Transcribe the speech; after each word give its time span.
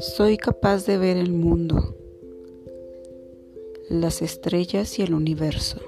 Soy 0.00 0.36
capaz 0.36 0.86
de 0.86 0.96
ver 0.96 1.16
el 1.16 1.32
mundo, 1.32 1.96
las 3.90 4.22
estrellas 4.22 4.96
y 5.00 5.02
el 5.02 5.12
universo, 5.12 5.80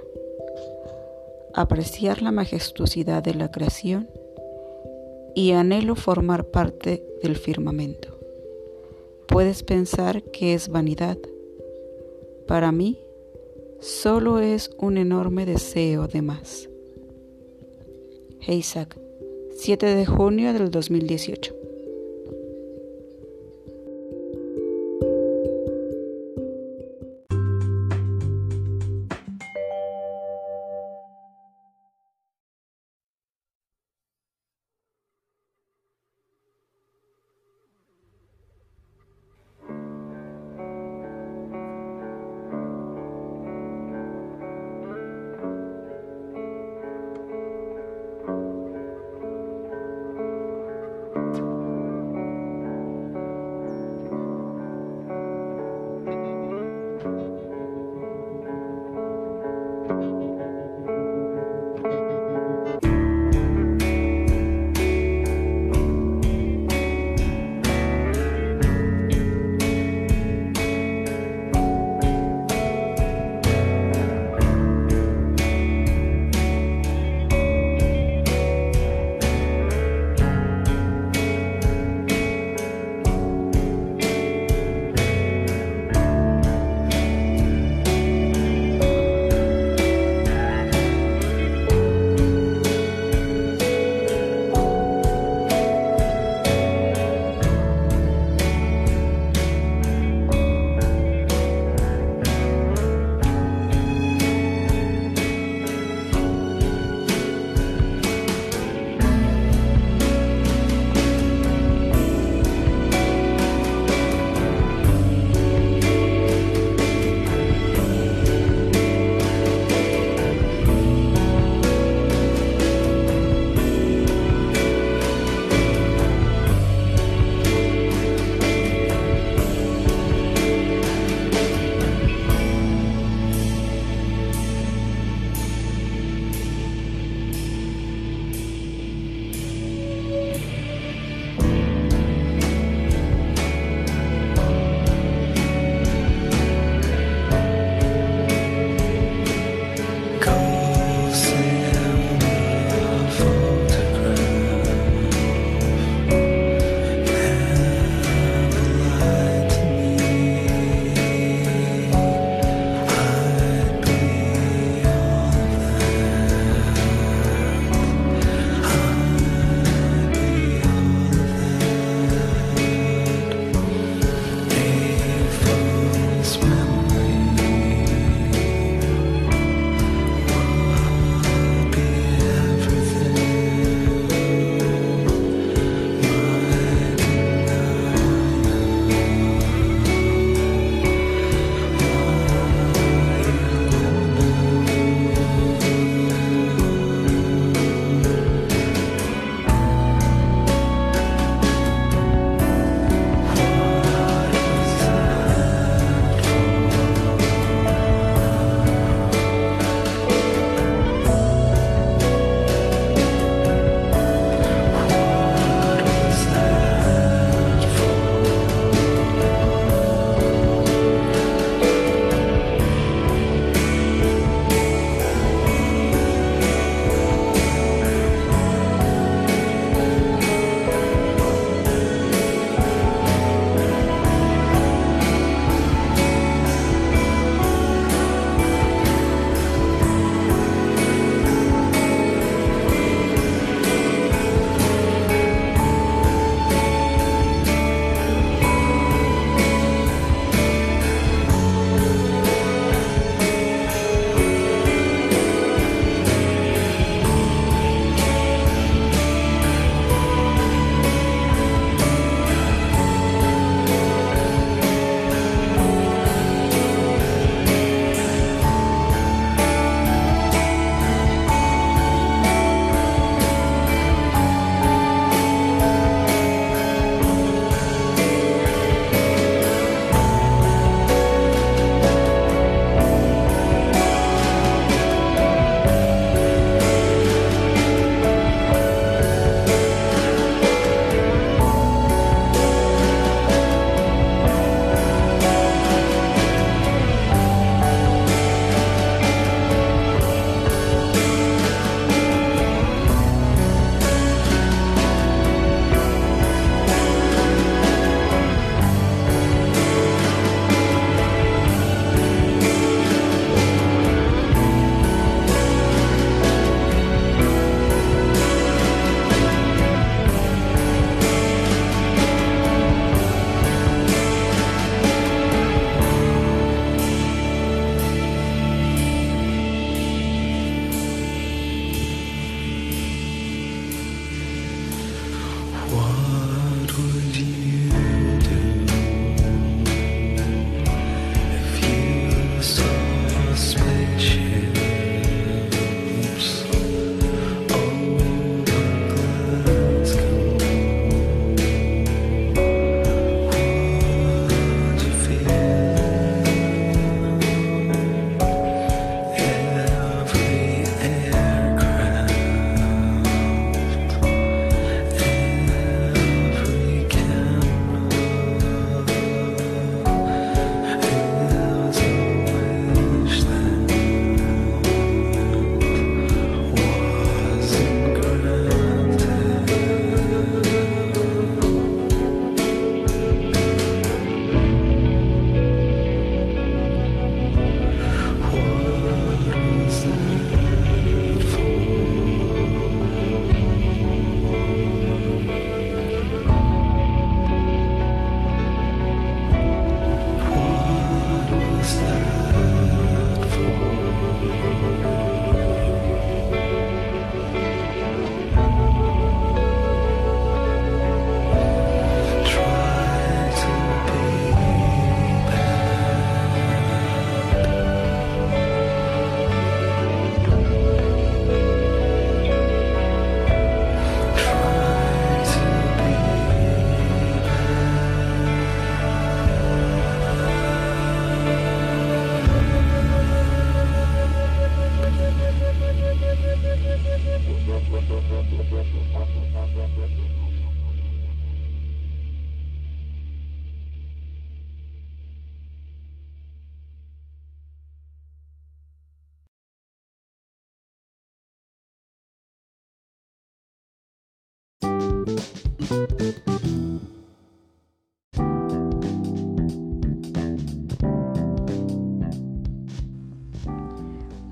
apreciar 1.54 2.20
la 2.20 2.32
majestuosidad 2.32 3.22
de 3.22 3.34
la 3.34 3.52
creación 3.52 4.10
y 5.36 5.52
anhelo 5.52 5.94
formar 5.94 6.46
parte 6.46 7.04
del 7.22 7.36
firmamento. 7.36 8.18
Puedes 9.28 9.62
pensar 9.62 10.24
que 10.24 10.54
es 10.54 10.70
vanidad. 10.70 11.18
Para 12.48 12.72
mí, 12.72 12.98
solo 13.78 14.40
es 14.40 14.72
un 14.76 14.96
enorme 14.96 15.46
deseo 15.46 16.08
de 16.08 16.22
más. 16.22 16.68
Heisak, 18.40 18.98
7 19.56 19.86
de 19.86 20.04
junio 20.04 20.52
del 20.52 20.72
2018. 20.72 21.59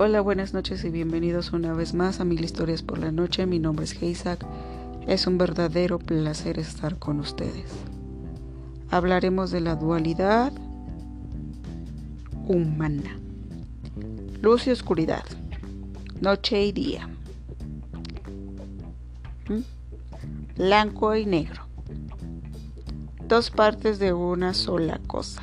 Hola, 0.00 0.20
buenas 0.20 0.54
noches 0.54 0.84
y 0.84 0.90
bienvenidos 0.90 1.52
una 1.52 1.72
vez 1.72 1.92
más 1.92 2.20
a 2.20 2.24
Mil 2.24 2.44
Historias 2.44 2.84
por 2.84 3.00
la 3.00 3.10
Noche. 3.10 3.46
Mi 3.46 3.58
nombre 3.58 3.84
es 3.84 4.00
Heisak. 4.00 4.46
Es 5.08 5.26
un 5.26 5.38
verdadero 5.38 5.98
placer 5.98 6.60
estar 6.60 7.00
con 7.00 7.18
ustedes. 7.18 7.72
Hablaremos 8.92 9.50
de 9.50 9.60
la 9.60 9.74
dualidad 9.74 10.52
humana. 12.46 13.18
Luz 14.40 14.68
y 14.68 14.70
oscuridad. 14.70 15.24
Noche 16.20 16.64
y 16.64 16.70
día. 16.70 17.08
¿Mm? 19.48 20.58
Blanco 20.58 21.16
y 21.16 21.26
negro. 21.26 21.62
Dos 23.26 23.50
partes 23.50 23.98
de 23.98 24.12
una 24.12 24.54
sola 24.54 25.00
cosa. 25.08 25.42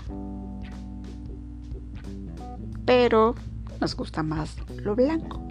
Pero 2.85 3.35
nos 3.79 3.95
gusta 3.95 4.23
más 4.23 4.55
lo 4.83 4.95
blanco, 4.95 5.41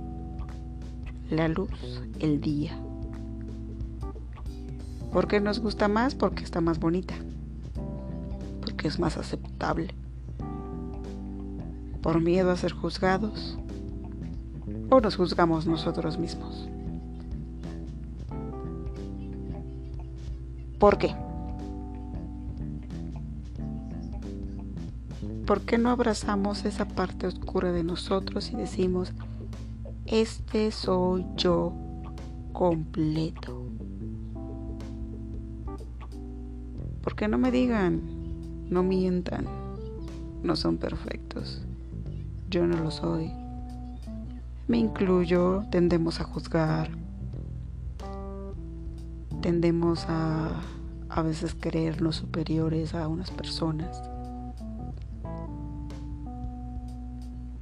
la 1.30 1.48
luz, 1.48 1.70
el 2.20 2.40
día. 2.40 2.78
¿Por 5.12 5.28
qué 5.28 5.40
nos 5.40 5.60
gusta 5.60 5.88
más? 5.88 6.14
Porque 6.14 6.42
está 6.42 6.60
más 6.60 6.80
bonita, 6.80 7.14
porque 8.60 8.88
es 8.88 8.98
más 8.98 9.16
aceptable. 9.16 9.94
Por 12.02 12.20
miedo 12.20 12.50
a 12.50 12.56
ser 12.56 12.72
juzgados 12.72 13.58
o 14.90 15.00
nos 15.00 15.16
juzgamos 15.16 15.66
nosotros 15.66 16.18
mismos. 16.18 16.68
¿Por 20.78 20.98
qué? 20.98 21.14
¿Por 25.46 25.60
qué 25.60 25.76
no 25.76 25.90
abrazamos 25.90 26.64
esa 26.64 26.86
parte 26.86 27.26
oscura 27.26 27.70
de 27.70 27.84
nosotros 27.84 28.50
y 28.50 28.56
decimos, 28.56 29.12
este 30.06 30.70
soy 30.70 31.26
yo 31.36 31.74
completo? 32.54 33.66
¿Por 37.02 37.14
qué 37.14 37.28
no 37.28 37.36
me 37.36 37.50
digan, 37.50 38.00
no 38.70 38.82
mientan, 38.82 39.46
no 40.42 40.56
son 40.56 40.78
perfectos? 40.78 41.62
Yo 42.48 42.66
no 42.66 42.78
lo 42.78 42.90
soy. 42.90 43.30
Me 44.66 44.78
incluyo, 44.78 45.64
tendemos 45.70 46.20
a 46.20 46.24
juzgar, 46.24 46.88
tendemos 49.42 50.06
a 50.08 50.58
a 51.10 51.22
veces 51.22 51.54
creernos 51.54 52.16
superiores 52.16 52.92
a 52.92 53.06
unas 53.06 53.30
personas 53.30 54.13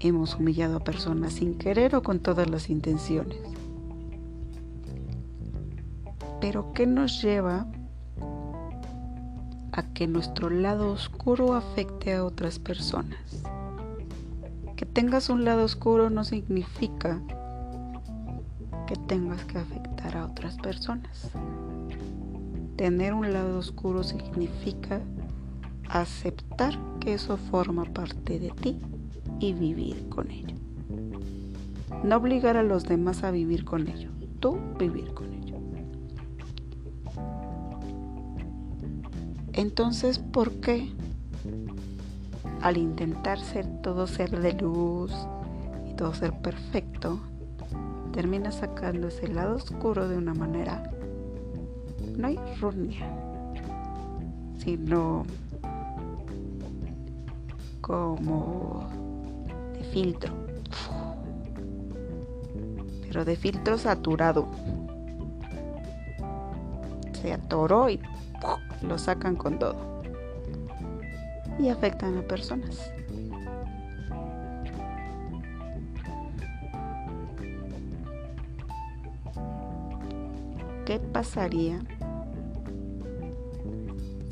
hemos 0.09 0.37
humillado 0.37 0.77
a 0.77 0.81
personas 0.81 1.35
sin 1.35 1.57
querer 1.57 1.95
o 1.95 2.03
con 2.03 2.19
todas 2.19 2.51
las 2.51 2.69
intenciones. 2.71 3.39
Pero 6.41 6.73
¿qué 6.73 6.87
nos 6.87 7.23
lleva 7.23 7.67
a 9.71 9.83
que 9.95 10.09
nuestro 10.09 10.51
lado 10.51 10.91
oscuro 10.91 11.55
afecte 11.55 12.15
a 12.15 12.25
otras 12.25 12.59
personas? 12.59 13.45
Que 14.77 14.87
tengas 14.87 15.29
un 15.29 15.45
lado 15.45 15.65
oscuro 15.65 16.11
no 16.11 16.25
significa 16.25 17.23
que 18.89 18.97
tengas 19.07 19.45
que 19.45 19.59
afectar 19.59 20.17
a 20.17 20.27
otras 20.27 20.57
personas. 20.57 21.31
Tener 22.77 23.15
un 23.15 23.33
lado 23.33 23.59
oscuro 23.59 24.03
significa 24.03 25.01
aceptar 25.89 26.77
que 26.99 27.15
eso 27.15 27.37
forma 27.37 27.85
parte 27.85 28.41
de 28.41 28.51
ti 28.51 28.81
y 29.43 29.53
vivir 29.53 30.09
con 30.09 30.31
ello. 30.31 30.57
No 32.05 32.17
obligar 32.17 32.57
a 32.57 32.63
los 32.63 32.85
demás 32.85 33.25
a 33.25 33.31
vivir 33.31 33.65
con 33.65 33.89
ello, 33.89 34.11
tú 34.41 34.59
vivir 34.79 35.13
con 35.15 35.33
ello. 35.33 35.57
Entonces, 39.53 40.19
¿por 40.19 40.53
qué 40.61 40.89
al 42.63 42.77
intentar 42.77 43.41
ser 43.41 43.67
todo 43.83 44.07
ser 44.07 44.41
de 44.41 44.53
luz 44.53 45.13
y 45.91 45.95
todo 45.95 46.15
ser 46.15 46.33
perfecto, 46.41 47.19
terminas 48.13 48.57
sacando 48.57 49.09
ese 49.09 49.29
lado 49.29 49.57
oscuro 49.57 50.09
de 50.09 50.17
una 50.17 50.33
manera 50.33 50.91
no 52.17 52.29
errónea, 52.29 53.11
sino 54.59 55.25
como 57.81 59.02
filtro. 59.93 60.33
Pero 63.03 63.25
de 63.25 63.37
filtro 63.37 63.79
saturado. 63.79 64.49
Se 67.21 67.33
atoró 67.33 67.89
y 67.91 68.01
lo 68.83 68.99
sacan 68.99 69.37
con 69.37 69.59
todo. 69.59 70.03
Y 71.59 71.69
afectan 71.69 72.19
a 72.19 72.23
personas. 72.23 72.91
¿Qué 80.85 80.99
pasaría 80.99 81.81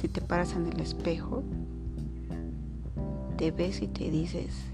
si 0.00 0.09
te 0.09 0.23
paras 0.23 0.55
en 0.55 0.67
el 0.67 0.81
espejo, 0.81 1.43
te 3.37 3.50
ves 3.50 3.83
y 3.83 3.87
te 3.87 4.11
dices, 4.11 4.70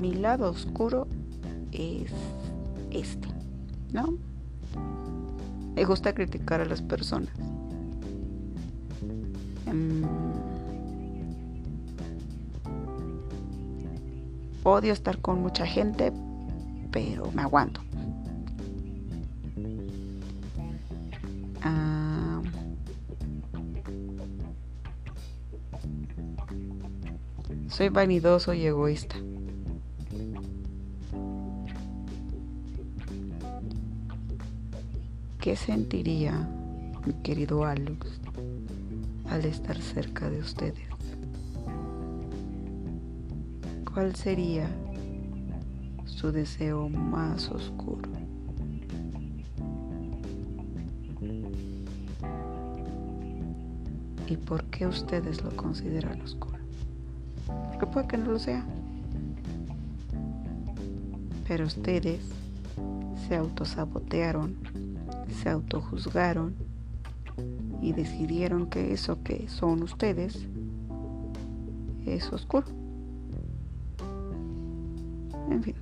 mi 0.00 0.14
lado 0.14 0.50
oscuro 0.50 1.06
es 1.72 2.12
este, 2.90 3.28
¿no? 3.92 4.18
Me 5.74 5.84
gusta 5.84 6.14
criticar 6.14 6.60
a 6.60 6.64
las 6.64 6.82
personas. 6.82 7.32
Em, 9.66 10.02
odio 14.62 14.92
estar 14.92 15.18
con 15.18 15.42
mucha 15.42 15.66
gente, 15.66 16.12
pero 16.90 17.30
me 17.32 17.42
aguanto. 17.42 17.80
Ah, 21.62 22.40
soy 27.68 27.88
vanidoso 27.90 28.54
y 28.54 28.66
egoísta. 28.66 29.16
¿Qué 35.46 35.54
sentiría 35.54 36.32
mi 37.06 37.12
querido 37.22 37.64
Alex 37.64 38.20
al 39.30 39.44
estar 39.44 39.80
cerca 39.80 40.28
de 40.28 40.40
ustedes? 40.40 40.88
¿Cuál 43.94 44.16
sería 44.16 44.68
su 46.04 46.32
deseo 46.32 46.88
más 46.88 47.48
oscuro? 47.48 48.10
¿Y 54.28 54.36
por 54.38 54.64
qué 54.64 54.88
ustedes 54.88 55.44
lo 55.44 55.54
consideran 55.54 56.22
oscuro? 56.22 56.58
Porque 57.68 57.86
puede 57.86 58.08
que 58.08 58.18
no 58.18 58.32
lo 58.32 58.38
sea. 58.40 58.66
Pero 61.46 61.66
ustedes 61.66 62.20
se 63.28 63.36
autosabotearon 63.36 64.65
autojuzgaron 65.48 66.54
y 67.80 67.92
decidieron 67.92 68.66
que 68.66 68.92
eso 68.92 69.22
que 69.22 69.48
son 69.48 69.82
ustedes 69.82 70.46
es 72.06 72.32
oscuro. 72.32 72.66
En 75.50 75.62
fin. 75.62 75.74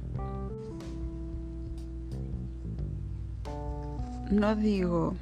No 4.30 4.56
digo 4.56 5.14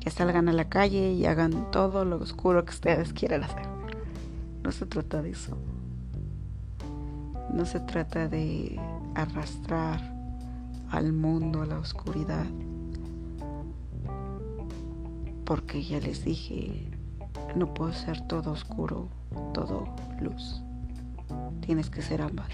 que 0.00 0.10
salgan 0.10 0.48
a 0.48 0.52
la 0.52 0.68
calle 0.68 1.12
y 1.12 1.26
hagan 1.26 1.70
todo 1.70 2.04
lo 2.04 2.16
oscuro 2.16 2.64
que 2.64 2.70
ustedes 2.70 3.12
quieran 3.12 3.44
hacer. 3.44 3.66
No 4.62 4.72
se 4.72 4.86
trata 4.86 5.22
de 5.22 5.30
eso. 5.30 5.56
No 7.52 7.64
se 7.66 7.80
trata 7.80 8.28
de 8.28 8.78
arrastrar 9.14 10.13
al 10.90 11.12
mundo, 11.12 11.62
a 11.62 11.66
la 11.66 11.78
oscuridad. 11.78 12.46
Porque 15.44 15.82
ya 15.82 16.00
les 16.00 16.24
dije, 16.24 16.90
no 17.56 17.72
puedo 17.74 17.92
ser 17.92 18.20
todo 18.26 18.52
oscuro, 18.52 19.08
todo 19.52 19.88
luz. 20.20 20.62
Tienes 21.60 21.90
que 21.90 22.02
ser 22.02 22.22
ambas. 22.22 22.50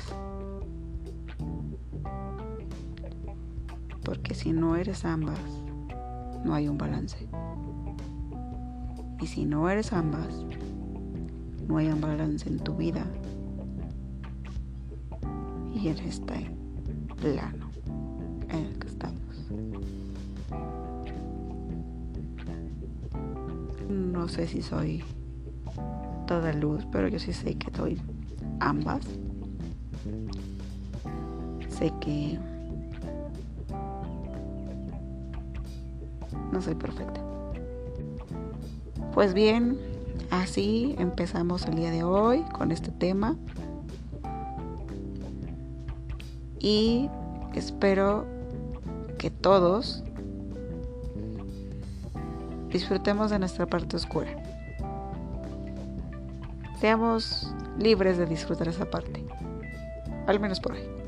Porque 4.05 4.35
si 4.35 4.53
no 4.53 4.77
eres 4.77 5.05
ambas, 5.05 5.39
no 6.45 6.55
hay 6.55 6.69
un 6.69 6.79
balance. 6.79 7.29
Y 9.21 9.27
si 9.27 9.45
no 9.45 9.69
eres 9.69 9.93
ambas, 9.93 10.45
no 11.69 11.77
hay 11.77 11.89
un 11.89 12.01
balance 12.01 12.49
en 12.49 12.59
tu 12.59 12.75
vida 12.75 13.05
y 15.75 15.89
en 15.89 15.99
este 15.99 16.51
plano 17.21 17.60
sé 24.31 24.47
si 24.47 24.63
soy 24.63 25.05
toda 26.27 26.53
luz, 26.53 26.87
pero 26.91 27.09
yo 27.09 27.19
sí 27.19 27.33
sé 27.33 27.55
que 27.57 27.71
soy 27.77 28.01
ambas. 28.61 29.05
Sé 31.69 31.93
que 32.01 32.39
no 36.53 36.63
soy 36.63 36.75
perfecta. 36.75 37.21
Pues 39.13 39.35
bien, 39.35 39.79
así 40.31 40.95
empezamos 40.99 41.67
el 41.67 41.77
día 41.77 41.91
de 41.91 42.05
hoy 42.05 42.43
con 42.53 42.71
este 42.73 42.91
tema. 42.91 43.37
Y 46.59 47.09
espero 47.55 48.27
que 49.19 49.31
todos 49.31 50.05
disfrutemos 52.71 53.31
de 53.31 53.39
nuestra 53.39 53.67
parte 53.67 53.97
oscura. 53.97 54.31
Seamos 56.81 57.53
libres 57.79 58.17
de 58.17 58.27
disfrutar 58.27 58.69
esa 58.69 58.89
parte. 58.89 59.25
Al 60.27 60.41
menos 60.41 60.61
por 60.61 60.73
hoy. 60.73 61.00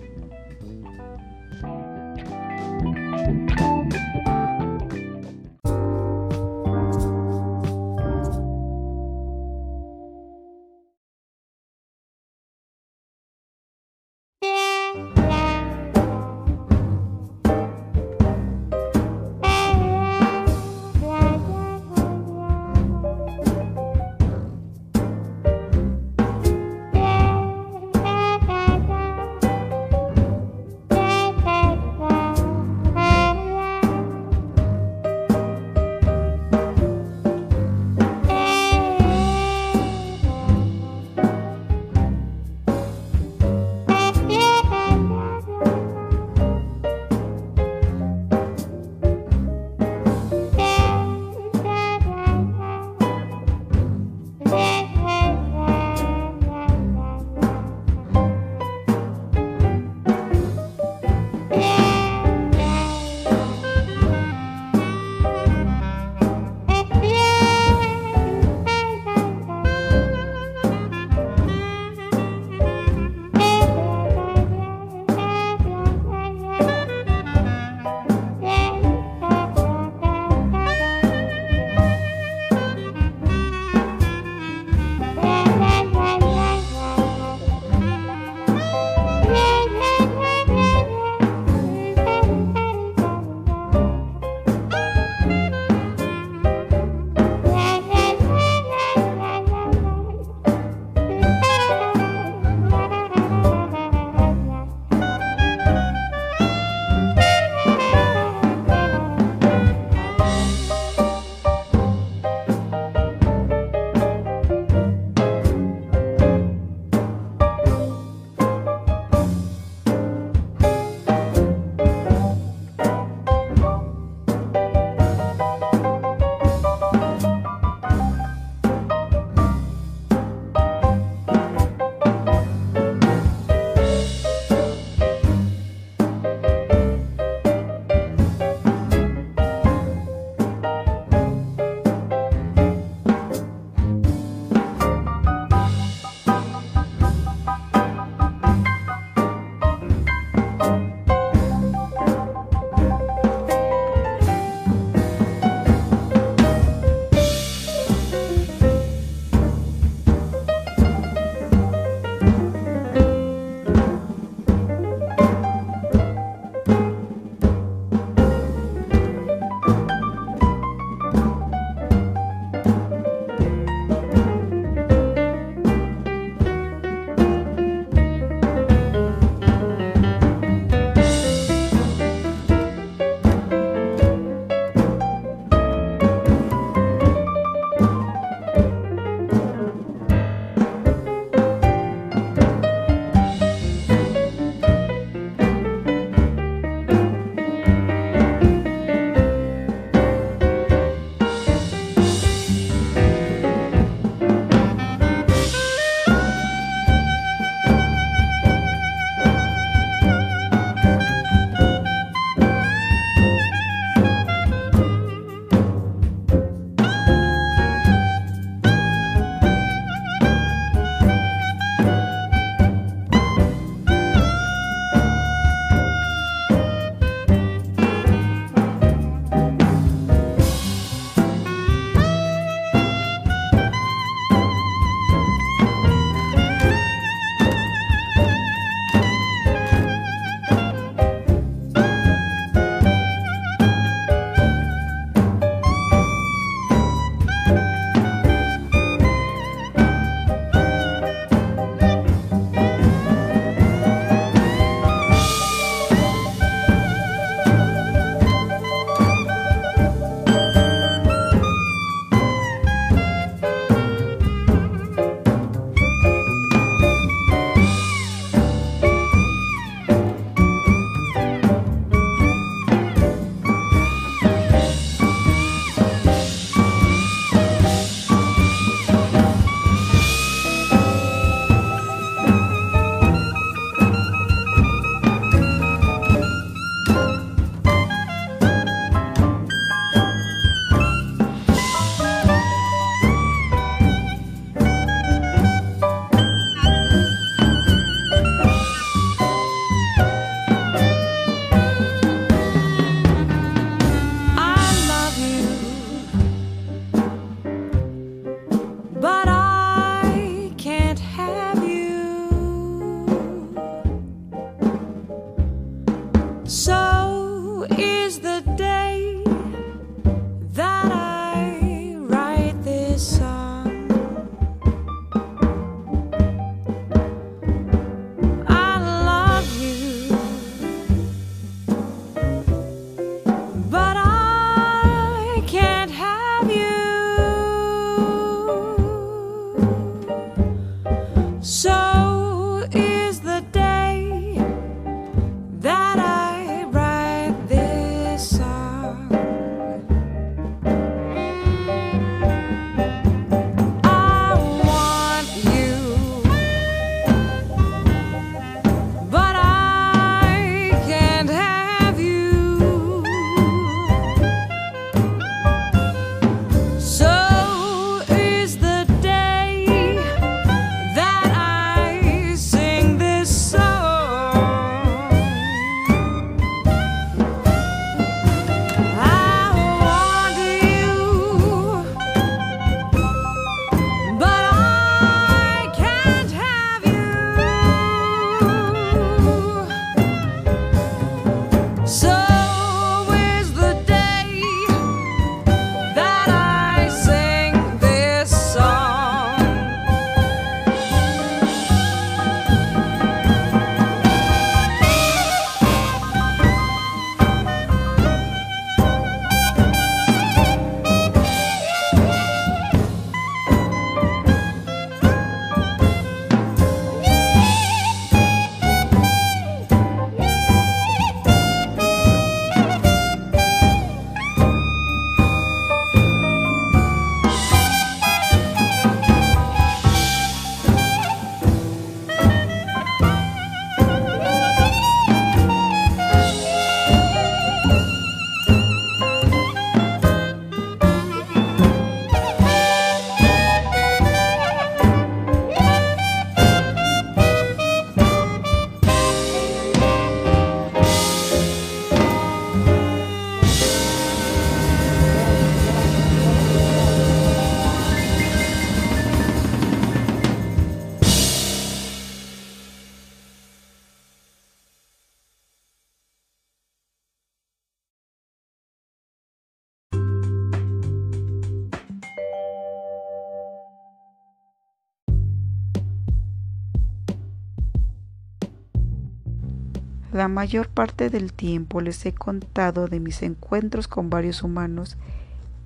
La 480.23 480.29
mayor 480.29 480.69
parte 480.69 481.11
del 481.11 481.33
tiempo 481.33 481.81
les 481.81 482.07
he 482.07 482.13
contado 482.13 482.87
de 482.87 483.01
mis 483.01 483.23
encuentros 483.23 483.89
con 483.89 484.09
varios 484.09 484.45
humanos 484.45 484.97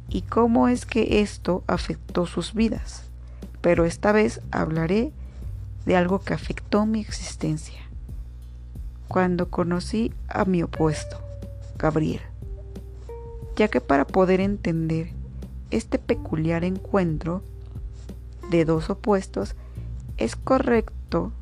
y 0.08 0.22
cómo 0.22 0.68
es 0.68 0.86
que 0.86 1.20
esto 1.20 1.62
afectó 1.66 2.24
sus 2.24 2.54
vidas, 2.54 3.02
pero 3.60 3.84
esta 3.84 4.12
vez 4.12 4.40
hablaré 4.50 5.12
de 5.84 5.94
algo 5.94 6.20
que 6.20 6.32
afectó 6.32 6.86
mi 6.86 7.02
existencia. 7.02 7.82
Cuando 9.08 9.50
conocí 9.50 10.10
a 10.26 10.46
mi 10.46 10.62
opuesto, 10.62 11.20
Gabriel, 11.76 12.22
ya 13.56 13.68
que 13.68 13.82
para 13.82 14.06
poder 14.06 14.40
entender 14.40 15.10
este 15.70 15.98
peculiar 15.98 16.64
encuentro 16.64 17.42
de 18.50 18.64
dos 18.64 18.88
opuestos, 18.88 19.54
es 20.16 20.34
correcto 20.34 21.34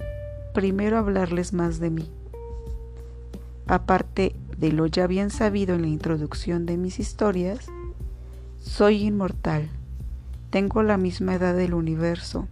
primero 0.53 0.99
hablarles 0.99 1.53
más 1.53 1.79
de 1.79 1.91
mí. 1.91 2.11
Aparte 3.67 4.37
de 4.59 4.73
lo 4.73 4.87
ya 4.87 5.07
bien 5.07 5.31
sabido 5.31 5.75
en 5.75 5.83
la 5.83 5.89
introducción 5.89 6.67
de 6.67 6.77
mis 6.77 6.99
historias, 6.99 7.67
soy 8.61 9.05
inmortal, 9.05 9.71
tengo 10.51 10.83
la 10.83 10.99
misma 10.99 11.35
edad 11.35 11.55
del 11.55 11.75
universo, 11.75 12.47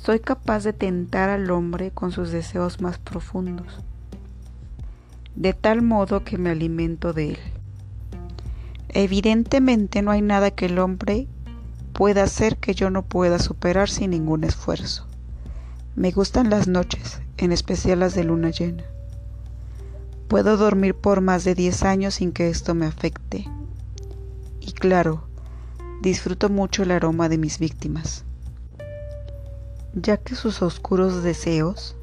soy 0.00 0.20
capaz 0.20 0.64
de 0.64 0.72
tentar 0.72 1.28
al 1.28 1.50
hombre 1.50 1.90
con 1.90 2.12
sus 2.12 2.30
deseos 2.30 2.80
más 2.80 2.98
profundos, 2.98 3.80
de 5.34 5.52
tal 5.52 5.82
modo 5.82 6.24
que 6.24 6.38
me 6.38 6.50
alimento 6.50 7.12
de 7.12 7.30
él. 7.30 7.38
Evidentemente 8.88 10.00
no 10.00 10.10
hay 10.10 10.22
nada 10.22 10.52
que 10.52 10.66
el 10.66 10.78
hombre 10.78 11.28
pueda 11.92 12.22
hacer 12.22 12.56
que 12.56 12.74
yo 12.74 12.88
no 12.88 13.02
pueda 13.02 13.38
superar 13.38 13.90
sin 13.90 14.12
ningún 14.12 14.44
esfuerzo. 14.44 15.06
Me 15.96 16.12
gustan 16.12 16.48
las 16.48 16.66
noches, 16.66 17.20
en 17.36 17.52
especial 17.52 18.00
las 18.00 18.14
de 18.14 18.24
luna 18.24 18.50
llena. 18.50 18.84
Puedo 20.28 20.56
dormir 20.56 20.94
por 20.94 21.20
más 21.20 21.44
de 21.44 21.54
10 21.54 21.82
años 21.84 22.14
sin 22.14 22.32
que 22.32 22.48
esto 22.48 22.74
me 22.74 22.86
afecte. 22.86 23.48
Y 24.60 24.72
claro, 24.72 25.28
disfruto 26.02 26.48
mucho 26.48 26.82
el 26.82 26.90
aroma 26.90 27.28
de 27.28 27.38
mis 27.38 27.58
víctimas, 27.58 28.24
ya 29.94 30.16
que 30.16 30.34
sus 30.34 30.62
oscuros 30.62 31.22
deseos 31.22 31.96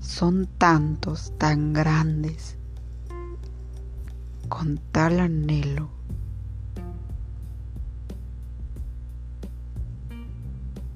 son 0.00 0.46
tantos, 0.46 1.32
tan 1.38 1.72
grandes, 1.72 2.56
con 4.48 4.80
tal 4.92 5.20
anhelo. 5.20 6.00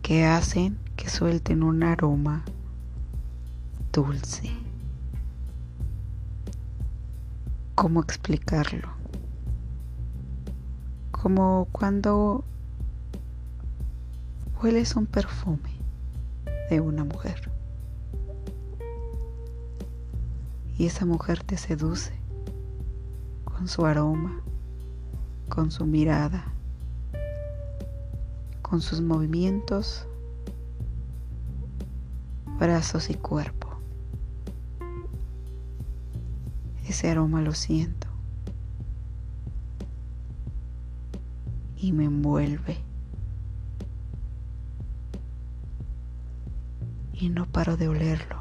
que 0.05 0.27
hacen 0.27 0.77
que 0.97 1.09
suelten 1.09 1.63
un 1.63 1.83
aroma 1.83 2.45
dulce. 3.91 4.64
¿Cómo 7.75 8.01
explicarlo? 8.01 8.89
Como 11.11 11.67
cuando 11.73 12.45
hueles 14.63 14.95
un 14.95 15.07
perfume 15.07 15.71
de 16.71 16.81
una 16.81 17.05
mujer. 17.05 17.51
Y 20.79 20.87
esa 20.87 21.05
mujer 21.05 21.43
te 21.43 21.57
seduce 21.57 22.13
con 23.45 23.67
su 23.67 23.85
aroma, 23.85 24.41
con 25.49 25.71
su 25.71 25.85
mirada, 25.85 26.45
con 28.63 28.81
sus 28.81 29.01
movimientos, 29.01 30.07
brazos 32.59 33.11
y 33.11 33.15
cuerpo. 33.15 33.64
Ese 36.87 37.11
aroma 37.11 37.41
lo 37.41 37.53
siento 37.53 38.09
y 41.77 41.93
me 41.93 42.05
envuelve. 42.05 42.79
Y 47.13 47.29
no 47.29 47.47
paro 47.47 47.77
de 47.77 47.89
olerlo 47.89 48.39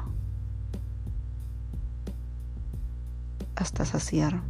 hasta 3.56 3.84
saciar 3.84 4.40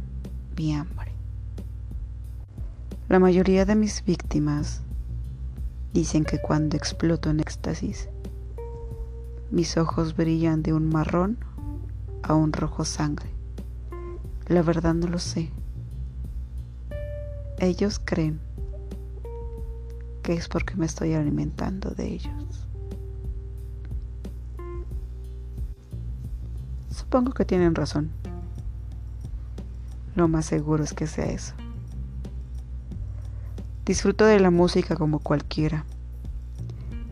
mi 0.57 0.73
hambre. 0.73 1.11
La 3.07 3.19
mayoría 3.19 3.65
de 3.65 3.75
mis 3.75 4.03
víctimas 4.03 4.81
dicen 5.93 6.25
que 6.25 6.41
cuando 6.41 6.75
exploto 6.75 7.29
en 7.29 7.39
éxtasis, 7.39 8.09
mis 9.51 9.77
ojos 9.77 10.15
brillan 10.15 10.63
de 10.63 10.73
un 10.73 10.89
marrón 10.89 11.37
a 12.23 12.33
un 12.33 12.51
rojo 12.51 12.83
sangre. 12.83 13.34
La 14.47 14.61
verdad 14.61 14.93
no 14.93 15.07
lo 15.07 15.19
sé. 15.19 15.51
Ellos 17.59 17.99
creen 18.03 18.39
que 20.21 20.33
es 20.33 20.47
porque 20.47 20.75
me 20.75 20.85
estoy 20.85 21.13
alimentando 21.13 21.91
de 21.91 22.07
ellos. 22.07 22.67
Supongo 26.89 27.33
que 27.33 27.45
tienen 27.45 27.75
razón. 27.75 28.09
Lo 30.15 30.27
más 30.27 30.45
seguro 30.45 30.83
es 30.83 30.93
que 30.93 31.07
sea 31.07 31.25
eso. 31.25 31.53
Disfruto 33.85 34.25
de 34.25 34.39
la 34.39 34.49
música 34.49 34.95
como 34.95 35.19
cualquiera. 35.19 35.85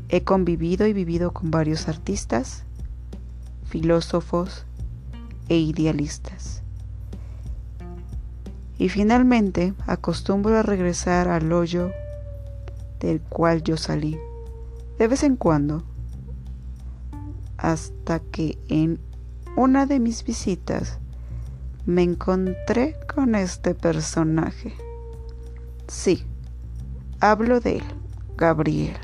He 0.10 0.24
convivido 0.24 0.88
y 0.88 0.94
vivido 0.94 1.32
con 1.32 1.52
varios 1.52 1.88
artistas, 1.88 2.64
filósofos 3.66 4.66
e 5.50 5.58
idealistas. 5.58 6.63
Y 8.84 8.90
finalmente 8.90 9.74
acostumbro 9.88 10.58
a 10.58 10.62
regresar 10.62 11.30
al 11.30 11.54
hoyo 11.54 11.94
del 13.00 13.22
cual 13.22 13.64
yo 13.64 13.78
salí, 13.78 14.20
de 15.00 15.08
vez 15.08 15.24
en 15.24 15.38
cuando, 15.38 15.86
hasta 17.56 18.20
que 18.20 18.58
en 18.68 19.00
una 19.56 19.86
de 19.86 20.02
mis 20.02 20.26
visitas 20.26 21.00
me 21.86 22.04
encontré 22.04 22.98
con 23.16 23.36
este 23.36 23.74
personaje. 23.74 24.74
Sí, 25.88 26.26
hablo 27.22 27.62
de 27.62 27.78
él, 27.78 27.84
Gabriel. 28.36 28.98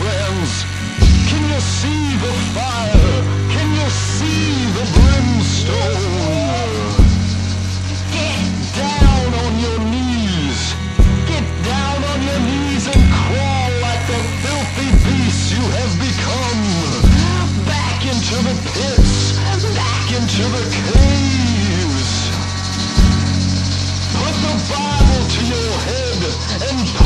Friends. 0.00 0.64
Can 1.28 1.42
you 1.48 1.60
see 1.60 2.16
the 2.24 2.32
fire? 2.54 3.16
Can 3.54 3.68
you 3.74 3.88
see 3.88 4.66
the 4.76 4.84
brimstone? 4.96 6.14
Get 8.12 8.44
down 8.76 9.28
on 9.44 9.52
your 9.64 9.78
knees. 9.92 10.74
Get 11.26 11.44
down 11.64 11.98
on 12.12 12.18
your 12.22 12.40
knees 12.48 12.84
and 12.92 13.02
crawl 13.20 13.70
like 13.80 14.02
the 14.12 14.20
filthy 14.42 14.90
beasts 15.04 15.52
you 15.52 15.64
have 15.78 15.92
become. 16.00 16.60
Back 17.64 18.00
into 18.12 18.36
the 18.48 18.56
pits, 18.72 19.38
back 19.76 20.06
into 20.18 20.44
the 20.56 20.64
caves. 20.84 22.12
Put 24.20 24.34
the 24.46 24.54
Bible 24.68 25.22
to 25.34 25.40
your 25.54 25.72
head 25.88 26.20
and 26.68 26.99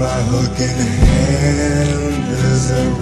my 0.00 0.06
hook 0.06 0.58
in 0.58 0.78
hand 0.78 2.32
is 2.32 2.70
a 2.70 2.99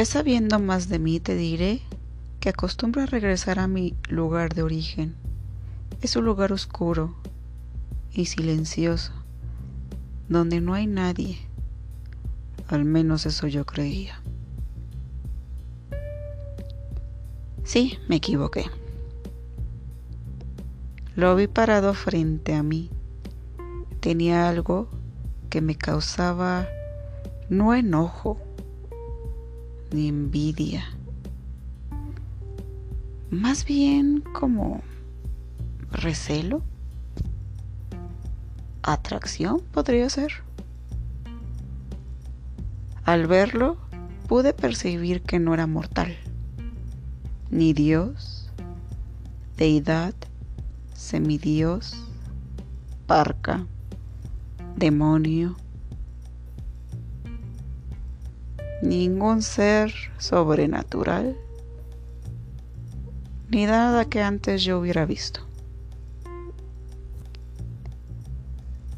Ya 0.00 0.06
sabiendo 0.06 0.58
más 0.58 0.88
de 0.88 0.98
mí, 0.98 1.20
te 1.20 1.34
diré 1.34 1.82
que 2.40 2.48
acostumbro 2.48 3.02
a 3.02 3.06
regresar 3.06 3.58
a 3.58 3.68
mi 3.68 3.94
lugar 4.08 4.54
de 4.54 4.62
origen. 4.62 5.14
Es 6.00 6.16
un 6.16 6.24
lugar 6.24 6.54
oscuro 6.54 7.14
y 8.10 8.24
silencioso, 8.24 9.12
donde 10.26 10.62
no 10.62 10.72
hay 10.72 10.86
nadie. 10.86 11.36
Al 12.68 12.86
menos 12.86 13.26
eso 13.26 13.46
yo 13.46 13.66
creía. 13.66 14.18
Sí, 17.62 17.98
me 18.08 18.16
equivoqué. 18.16 18.70
Lo 21.14 21.36
vi 21.36 21.46
parado 21.46 21.92
frente 21.92 22.54
a 22.54 22.62
mí. 22.62 22.88
Tenía 24.00 24.48
algo 24.48 24.88
que 25.50 25.60
me 25.60 25.74
causaba 25.74 26.66
no 27.50 27.74
enojo, 27.74 28.40
ni 29.92 30.08
envidia. 30.08 30.84
Más 33.30 33.64
bien 33.64 34.22
como 34.32 34.82
recelo. 35.92 36.62
Atracción 38.82 39.60
podría 39.72 40.08
ser. 40.08 40.32
Al 43.04 43.26
verlo, 43.26 43.76
pude 44.28 44.52
percibir 44.52 45.22
que 45.22 45.38
no 45.38 45.54
era 45.54 45.66
mortal. 45.66 46.16
Ni 47.50 47.72
Dios, 47.72 48.50
deidad, 49.56 50.14
semidios, 50.94 51.94
parca, 53.06 53.66
demonio. 54.76 55.56
Ningún 58.82 59.42
ser 59.42 59.92
sobrenatural, 60.18 61.36
ni 63.50 63.66
nada 63.66 64.04
que 64.06 64.22
antes 64.22 64.62
yo 64.62 64.78
hubiera 64.78 65.04
visto. 65.04 65.40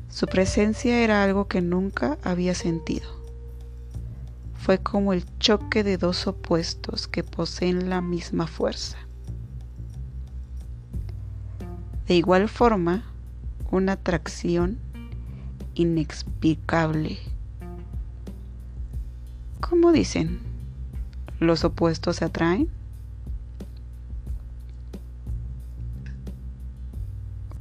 Su 0.09 0.27
presencia 0.27 1.01
era 1.01 1.25
algo 1.25 1.49
que 1.49 1.61
nunca 1.61 2.19
había 2.23 2.55
sentido. 2.55 3.09
Fue 4.55 4.79
como 4.79 5.13
el 5.13 5.25
choque 5.39 5.83
de 5.83 5.97
dos 5.97 6.27
opuestos 6.27 7.09
que 7.09 7.25
poseen 7.25 7.91
la 7.91 8.01
misma 8.01 8.47
fuerza. 8.47 8.99
De 12.07 12.15
igual 12.15 12.49
forma, 12.49 13.05
una 13.71 13.93
atracción 13.93 14.79
inexplicable. 15.75 17.32
¿Cómo 19.73 19.91
dicen? 19.91 20.39
¿Los 21.41 21.65
opuestos 21.65 22.17
se 22.17 22.27
atraen? 22.27 22.69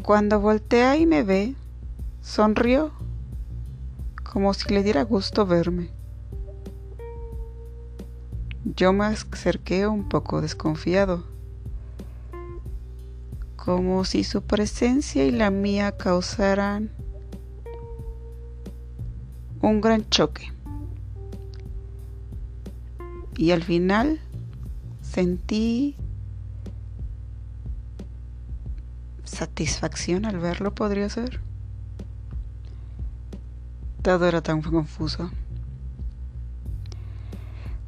Cuando 0.03 0.41
voltea 0.41 0.97
y 0.97 1.05
me 1.05 1.23
ve, 1.23 1.55
sonrió, 2.21 2.91
como 4.29 4.53
si 4.53 4.73
le 4.73 4.83
diera 4.83 5.03
gusto 5.03 5.45
verme. 5.45 5.89
Yo 8.65 8.91
me 8.91 9.05
acerqué 9.05 9.87
un 9.87 10.09
poco 10.09 10.41
desconfiado, 10.41 11.23
como 13.55 14.03
si 14.03 14.25
su 14.25 14.41
presencia 14.41 15.23
y 15.23 15.31
la 15.31 15.49
mía 15.49 15.93
causaran 15.93 16.91
un 19.61 19.79
gran 19.79 20.09
choque. 20.09 20.51
Y 23.41 23.49
al 23.49 23.63
final 23.63 24.19
sentí 25.01 25.95
satisfacción 29.23 30.25
al 30.27 30.37
verlo, 30.37 30.75
podría 30.75 31.09
ser. 31.09 31.41
Todo 34.03 34.27
era 34.27 34.43
tan 34.43 34.61
confuso. 34.61 35.31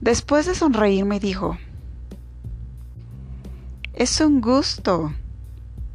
Después 0.02 0.48
de 0.48 0.56
sonreír 0.56 1.06
me 1.06 1.20
dijo, 1.20 1.56
es 3.94 4.20
un 4.22 4.42
gusto 4.42 5.14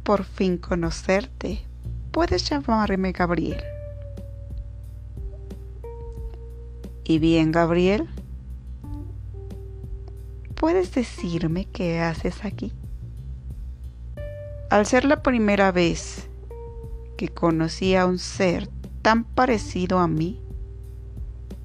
por 0.03 0.23
fin 0.23 0.57
conocerte. 0.57 1.65
Puedes 2.11 2.49
llamarme 2.49 3.11
Gabriel. 3.11 3.61
¿Y 7.03 7.19
bien, 7.19 7.51
Gabriel? 7.51 8.07
¿Puedes 10.59 10.93
decirme 10.93 11.69
qué 11.71 12.01
haces 12.01 12.43
aquí? 12.43 12.73
Al 14.69 14.85
ser 14.85 15.05
la 15.05 15.23
primera 15.23 15.71
vez 15.71 16.27
que 17.15 17.29
conocí 17.29 17.95
a 17.95 18.05
un 18.05 18.19
ser 18.19 18.67
tan 19.01 19.23
parecido 19.23 19.99
a 19.99 20.09
mí, 20.09 20.41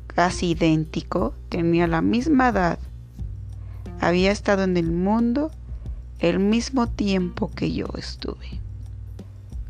casi 0.07 0.51
idéntico, 0.51 1.35
tenía 1.49 1.89
la 1.89 2.03
misma 2.03 2.51
edad, 2.51 2.79
había 4.01 4.31
estado 4.31 4.63
en 4.63 4.77
el 4.77 4.93
mundo 4.93 5.51
el 6.21 6.39
mismo 6.39 6.89
tiempo 6.89 7.51
que 7.51 7.73
yo 7.73 7.89
estuve. 7.99 8.61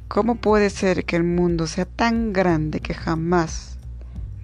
¿Cómo 0.08 0.34
puede 0.34 0.68
ser 0.68 1.06
que 1.06 1.16
el 1.16 1.24
mundo 1.24 1.66
sea 1.66 1.86
tan 1.86 2.34
grande 2.34 2.80
que 2.80 2.92
jamás 2.92 3.78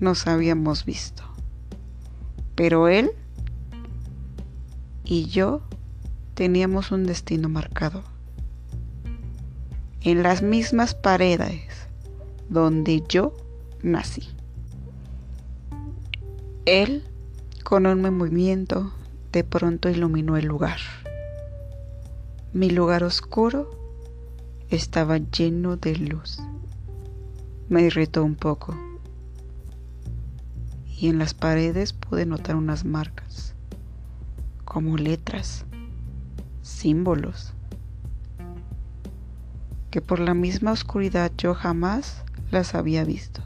nos 0.00 0.26
habíamos 0.26 0.86
visto? 0.86 1.22
Pero 2.54 2.88
él 2.88 3.10
y 5.10 5.26
yo 5.26 5.60
teníamos 6.34 6.92
un 6.92 7.04
destino 7.04 7.48
marcado 7.48 8.04
en 10.02 10.22
las 10.22 10.40
mismas 10.40 10.94
paredes 10.94 11.66
donde 12.48 13.02
yo 13.08 13.34
nací. 13.82 14.28
Él, 16.64 17.02
con 17.64 17.86
un 17.86 18.16
movimiento, 18.16 18.92
de 19.32 19.42
pronto 19.42 19.88
iluminó 19.88 20.36
el 20.36 20.46
lugar. 20.46 20.78
Mi 22.52 22.70
lugar 22.70 23.02
oscuro 23.02 23.68
estaba 24.70 25.18
lleno 25.18 25.76
de 25.76 25.96
luz. 25.96 26.38
Me 27.68 27.82
irritó 27.82 28.22
un 28.22 28.36
poco. 28.36 28.76
Y 30.96 31.08
en 31.08 31.18
las 31.18 31.34
paredes 31.34 31.94
pude 31.94 32.26
notar 32.26 32.54
unas 32.54 32.84
marcas, 32.84 33.49
como 34.70 34.96
letras, 34.96 35.64
símbolos 36.62 37.54
que 39.90 40.00
por 40.00 40.20
la 40.20 40.32
misma 40.32 40.70
oscuridad 40.70 41.32
yo 41.36 41.54
jamás 41.54 42.22
las 42.52 42.76
había 42.76 43.02
visto. 43.02 43.42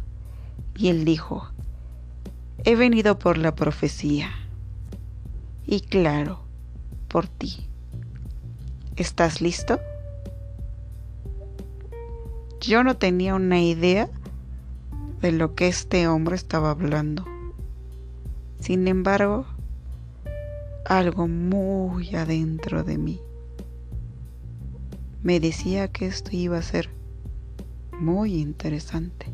Y 0.76 0.88
él 0.88 1.06
dijo, 1.06 1.48
he 2.64 2.76
venido 2.76 3.18
por 3.18 3.38
la 3.38 3.54
profecía. 3.54 4.32
Y 5.66 5.80
claro, 5.80 6.40
por 7.08 7.26
ti. 7.26 7.70
¿Estás 8.96 9.40
listo? 9.40 9.80
Yo 12.60 12.84
no 12.84 12.98
tenía 12.98 13.34
una 13.34 13.62
idea 13.62 14.10
de 15.22 15.32
lo 15.32 15.54
que 15.54 15.68
este 15.68 16.06
hombre 16.06 16.36
estaba 16.36 16.70
hablando. 16.70 17.24
Sin 18.60 18.88
embargo, 18.88 19.46
algo 20.84 21.28
muy 21.28 22.14
adentro 22.14 22.84
de 22.84 22.98
mí 22.98 23.20
me 25.24 25.40
decía 25.40 25.88
que 25.88 26.04
esto 26.04 26.30
iba 26.32 26.58
a 26.58 26.62
ser 26.62 26.90
muy 27.98 28.34
interesante. 28.34 29.32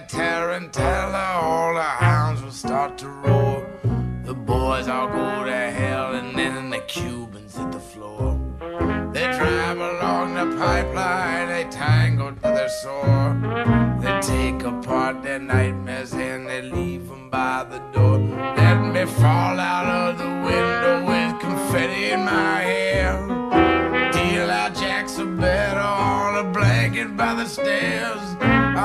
That 0.00 0.08
tarantella, 0.08 1.42
all 1.42 1.74
the 1.74 1.82
hounds 1.82 2.42
will 2.42 2.50
start 2.50 2.96
to 2.98 3.08
roar. 3.08 3.66
The 4.24 4.34
boys 4.34 4.88
all 4.88 5.08
go 5.08 5.44
to 5.44 5.52
hell, 5.52 6.14
and 6.14 6.36
then 6.36 6.70
the 6.70 6.80
Cubans 6.80 7.56
hit 7.56 7.72
the 7.72 7.80
floor. 7.80 8.38
They 9.12 9.24
drive 9.36 9.78
along 9.78 10.34
the 10.34 10.56
pipeline, 10.56 11.48
they 11.48 11.64
tangle 11.70 12.32
to 12.32 12.40
their 12.40 12.68
sore. 12.68 13.98
They 14.00 14.20
take 14.20 14.62
apart 14.62 15.22
their 15.22 15.38
nightmares 15.40 16.12
and 16.12 16.46
they 16.46 16.62
leave 16.62 17.08
them 17.08 17.28
by 17.28 17.64
the 17.64 17.78
door. 17.92 18.18
Let 18.18 18.80
me 18.94 19.04
fall 19.04 19.58
out 19.58 19.86
of 19.86 20.18
the 20.18 20.24
window 20.24 21.04
with 21.06 21.40
confetti 21.40 22.12
in 22.12 22.24
my 22.24 22.60
hair. 22.60 23.26
Deal 24.12 24.50
out 24.50 24.74
jacks 24.74 25.18
of 25.18 25.38
better 25.38 25.80
on 25.80 26.46
a 26.46 26.50
blanket 26.52 27.16
by 27.16 27.34
the 27.34 27.46
stairs. 27.46 28.29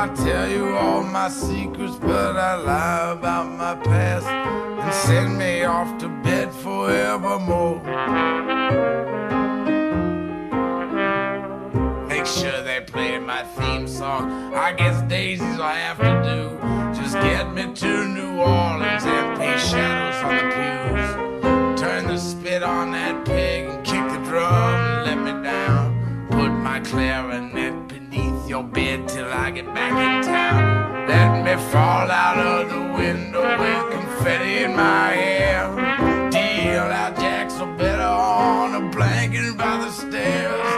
I 0.05 0.09
tell 0.09 0.47
you 0.47 0.67
all 0.77 1.01
my 1.01 1.29
secrets, 1.29 1.95
but 1.95 2.37
I 2.37 2.57
lie 2.57 3.13
about 3.13 3.49
my 3.57 3.73
past 3.73 4.27
and 4.27 4.93
send 4.93 5.35
me 5.35 5.63
off 5.63 5.97
to 5.97 6.07
bed 6.21 6.53
forevermore. 6.53 7.81
Make 12.07 12.27
sure 12.27 12.61
they 12.61 12.81
play 12.85 13.17
my 13.17 13.41
theme 13.57 13.87
song. 13.87 14.53
I 14.53 14.73
guess 14.73 15.01
daisies 15.09 15.59
I 15.59 15.73
have 15.73 15.97
to 15.97 16.13
do. 16.29 17.01
Just 17.01 17.15
get 17.15 17.51
me 17.51 17.73
to 17.73 18.07
New 18.07 18.37
Orleans 18.37 19.05
and 19.05 19.39
paint 19.39 19.59
shadows 19.59 20.21
on 20.23 20.35
the 20.37 20.45
pews. 20.53 21.81
Turn 21.81 22.05
the 22.05 22.19
spit 22.19 22.61
on 22.61 22.91
that 22.91 23.25
pig 23.25 23.69
and 23.69 23.83
kick 23.83 24.07
the 24.07 24.23
drum 24.29 24.53
and 24.53 25.05
let 25.07 25.17
me 25.17 25.43
down. 25.43 26.27
Put 26.29 26.51
my 26.51 26.79
clarinet 26.81 27.84
your 28.55 28.63
bed 28.63 29.05
till 29.05 29.25
I 29.25 29.51
get 29.51 29.65
back 29.73 29.91
in 29.91 30.23
town. 30.23 31.07
Let 31.09 31.43
me 31.43 31.61
fall 31.73 32.09
out 32.09 32.37
of 32.37 32.69
the 32.69 32.83
window 33.01 33.43
with 33.61 33.83
confetti 33.91 34.63
in 34.63 34.73
my 34.73 35.09
hair. 35.11 35.63
Deal 36.31 36.87
out 37.01 37.17
jacks 37.17 37.55
or 37.59 37.67
better 37.75 38.01
on 38.01 38.81
a 38.81 38.89
blanket 38.95 39.57
by 39.57 39.75
the 39.83 39.91
stairs. 39.91 40.71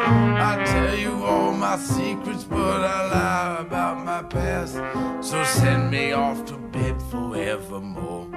I 0.49 0.63
tell 0.65 0.95
you 0.97 1.23
all 1.23 1.51
my 1.51 1.77
secrets, 1.77 2.43
but 2.45 2.81
I 2.95 2.99
lie 3.15 3.61
about 3.61 4.03
my 4.03 4.23
past. 4.23 4.73
So 5.21 5.43
send 5.43 5.91
me 5.91 6.13
off 6.13 6.45
to 6.45 6.57
bed 6.57 6.99
forevermore. 7.11 8.27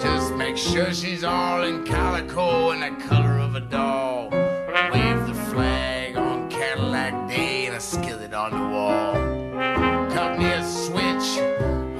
Just 0.00 0.34
make 0.34 0.56
sure 0.56 0.92
she's 0.92 1.22
all 1.22 1.62
in 1.62 1.84
calico 1.84 2.70
and 2.70 2.82
the 2.82 3.04
color 3.04 3.38
of 3.38 3.54
a 3.54 3.60
doll. 3.60 4.41
Cadillac 7.02 7.28
Day 7.28 7.66
and 7.66 7.74
a 7.74 7.80
skillet 7.80 8.32
on 8.32 8.50
the 8.52 8.76
wall. 8.76 9.14
Cut 10.14 10.38
me 10.38 10.52
a 10.52 10.64
switch. 10.64 11.42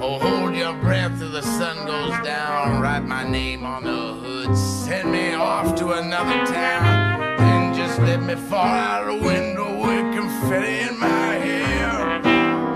Oh, 0.01 0.17
hold 0.17 0.55
your 0.55 0.73
breath 0.75 1.19
till 1.19 1.29
the 1.31 1.41
sun 1.41 1.85
goes 1.85 2.17
down. 2.23 2.81
Write 2.81 3.03
my 3.03 3.27
name 3.27 3.65
on 3.65 3.83
the 3.83 4.13
hood. 4.13 4.55
Send 4.55 5.11
me 5.11 5.33
off 5.33 5.75
to 5.75 5.91
another 5.91 6.45
town. 6.45 7.21
And 7.39 7.75
just 7.75 7.99
let 7.99 8.21
me 8.21 8.35
fall 8.35 8.65
out 8.65 9.05
the 9.07 9.25
window 9.27 9.75
with 9.85 10.15
confetti 10.15 10.87
in 10.87 10.97
my 10.97 11.33
hair. 11.47 12.21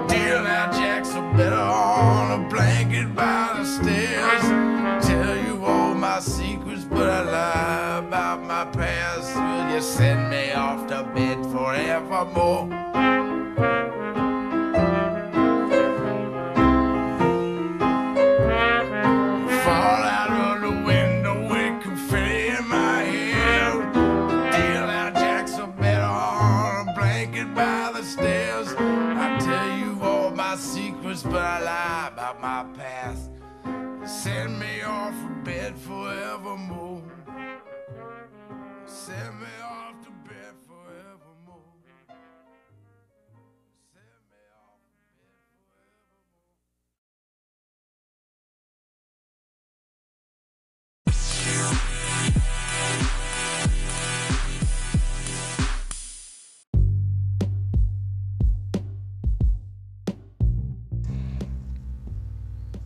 Deal 0.07 0.45
out 0.45 0.73
jacks 0.73 1.11
are 1.11 1.37
better 1.37 1.55
on 1.55 2.41
a 2.41 2.49
blanket 2.49 3.15
by 3.15 3.55
the 3.57 3.65
stairs. 3.65 5.05
Tell 5.07 5.37
you 5.45 5.63
all 5.63 5.95
my 5.95 6.19
secrets, 6.19 6.83
but 6.83 7.09
I 7.09 7.21
lie 7.21 7.97
about 8.05 8.43
my 8.43 8.65
past. 8.65 9.46
You 9.77 9.83
send 9.83 10.31
me 10.31 10.53
off 10.53 10.87
to 10.87 11.03
bed 11.13 11.37
forevermore? 11.51 12.76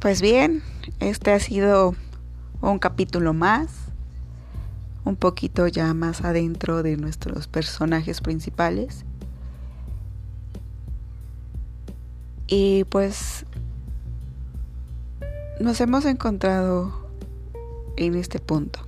Pues 0.02 0.20
bien, 0.20 0.64
este 0.99 1.32
ha 1.32 1.39
sido 1.39 1.93
un 2.60 2.80
capítulo 2.80 3.36
más, 3.36 3.70
un 5.06 5.16
poquito 5.16 5.68
ya 5.68 5.93
más 5.93 6.24
adentro 6.24 6.82
de 6.82 6.97
nuestros 6.97 7.45
personajes 7.45 8.20
principales. 8.20 9.06
Y 12.47 12.86
pues 12.86 13.45
nos 15.60 15.80
hemos 15.82 16.06
encontrado 16.06 17.08
en 17.95 18.16
este 18.16 18.39
punto, 18.39 18.80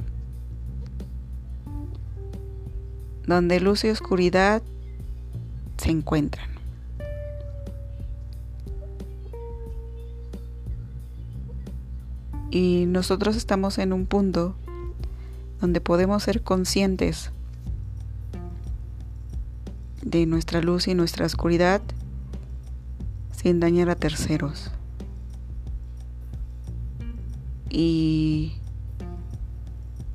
donde 3.27 3.59
luz 3.59 3.83
y 3.83 3.91
oscuridad 3.91 4.63
se 5.77 5.91
encuentran. 5.91 6.52
Y 12.53 12.85
nosotros 12.85 13.35
estamos 13.35 13.79
en 13.79 13.93
un 13.93 14.05
punto 14.05 14.53
donde 15.59 15.81
podemos 15.81 16.21
ser 16.21 16.43
conscientes 16.43 17.31
de 20.03 20.27
nuestra 20.27 20.61
luz 20.61 20.87
y 20.87 20.93
nuestra 20.93 21.25
oscuridad 21.25 21.81
sin 23.35 23.59
dañar 23.59 23.89
a 23.89 23.95
terceros. 23.95 24.69
Y 27.71 28.53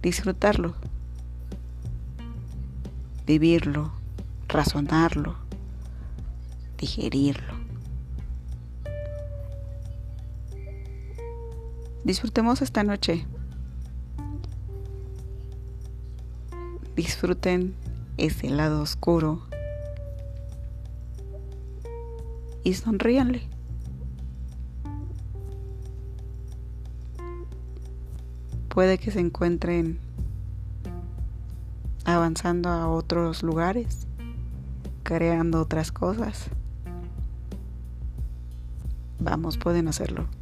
disfrutarlo, 0.00 0.76
vivirlo, 3.26 3.90
razonarlo, 4.46 5.34
digerirlo. 6.78 7.67
Disfrutemos 12.08 12.62
esta 12.62 12.84
noche. 12.84 13.26
Disfruten 16.96 17.74
ese 18.16 18.48
lado 18.48 18.80
oscuro. 18.80 19.42
Y 22.64 22.72
sonríanle. 22.72 23.42
Puede 28.70 28.96
que 28.96 29.10
se 29.10 29.20
encuentren 29.20 29.98
avanzando 32.06 32.70
a 32.70 32.88
otros 32.88 33.42
lugares, 33.42 34.06
creando 35.02 35.60
otras 35.60 35.92
cosas. 35.92 36.46
Vamos, 39.18 39.58
pueden 39.58 39.88
hacerlo. 39.88 40.37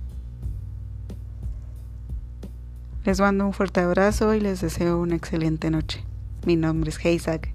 Les 3.07 3.20
mando 3.20 3.46
un 3.46 3.52
fuerte 3.52 3.78
abrazo 3.78 4.34
y 4.34 4.40
les 4.40 4.61
deseo 4.61 4.98
una 4.98 5.14
excelente 5.14 5.70
noche. 5.70 6.02
Mi 6.44 6.57
nombre 6.57 6.90
es 6.90 6.98
Heisak 7.04 7.52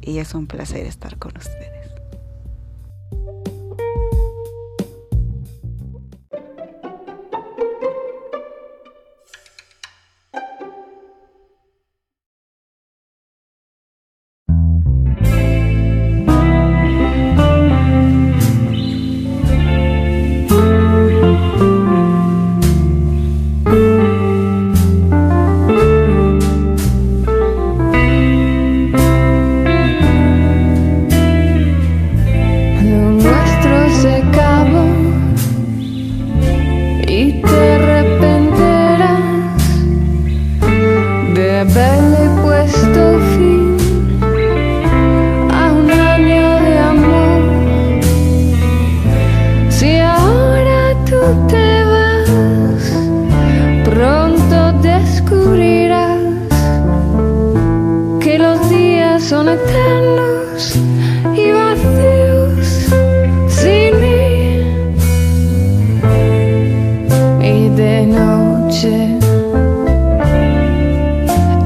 y 0.00 0.18
es 0.18 0.34
un 0.34 0.46
placer 0.46 0.86
estar 0.86 1.18
con 1.18 1.36
ustedes. 1.36 1.71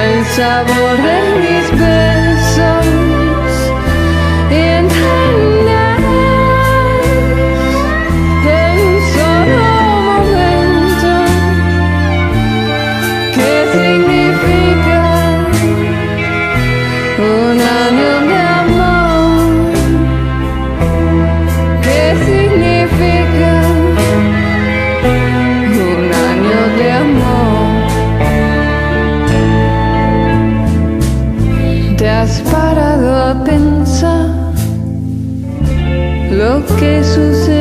el 0.04 0.26
sabor 0.38 0.96
de 1.08 1.18
mis 1.42 1.66
besos 1.80 2.13
que 36.80 37.04
sucederá? 37.04 37.53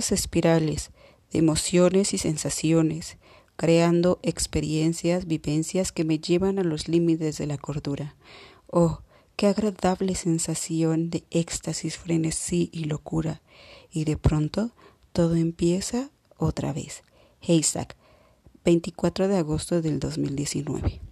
Espirales 0.00 0.90
de 1.30 1.40
emociones 1.40 2.14
y 2.14 2.18
sensaciones, 2.18 3.18
creando 3.56 4.18
experiencias, 4.22 5.26
vivencias 5.26 5.92
que 5.92 6.04
me 6.04 6.18
llevan 6.18 6.58
a 6.58 6.64
los 6.64 6.88
límites 6.88 7.38
de 7.38 7.46
la 7.46 7.58
cordura. 7.58 8.16
Oh, 8.66 9.00
qué 9.36 9.46
agradable 9.46 10.14
sensación 10.14 11.10
de 11.10 11.24
éxtasis, 11.30 11.98
frenesí 11.98 12.70
y 12.72 12.84
locura. 12.84 13.42
Y 13.90 14.04
de 14.04 14.16
pronto 14.16 14.70
todo 15.12 15.36
empieza 15.36 16.10
otra 16.38 16.72
vez. 16.72 17.02
Haystack, 17.46 17.96
24 18.64 19.28
de 19.28 19.36
agosto 19.36 19.82
del 19.82 20.00
2019. 20.00 21.11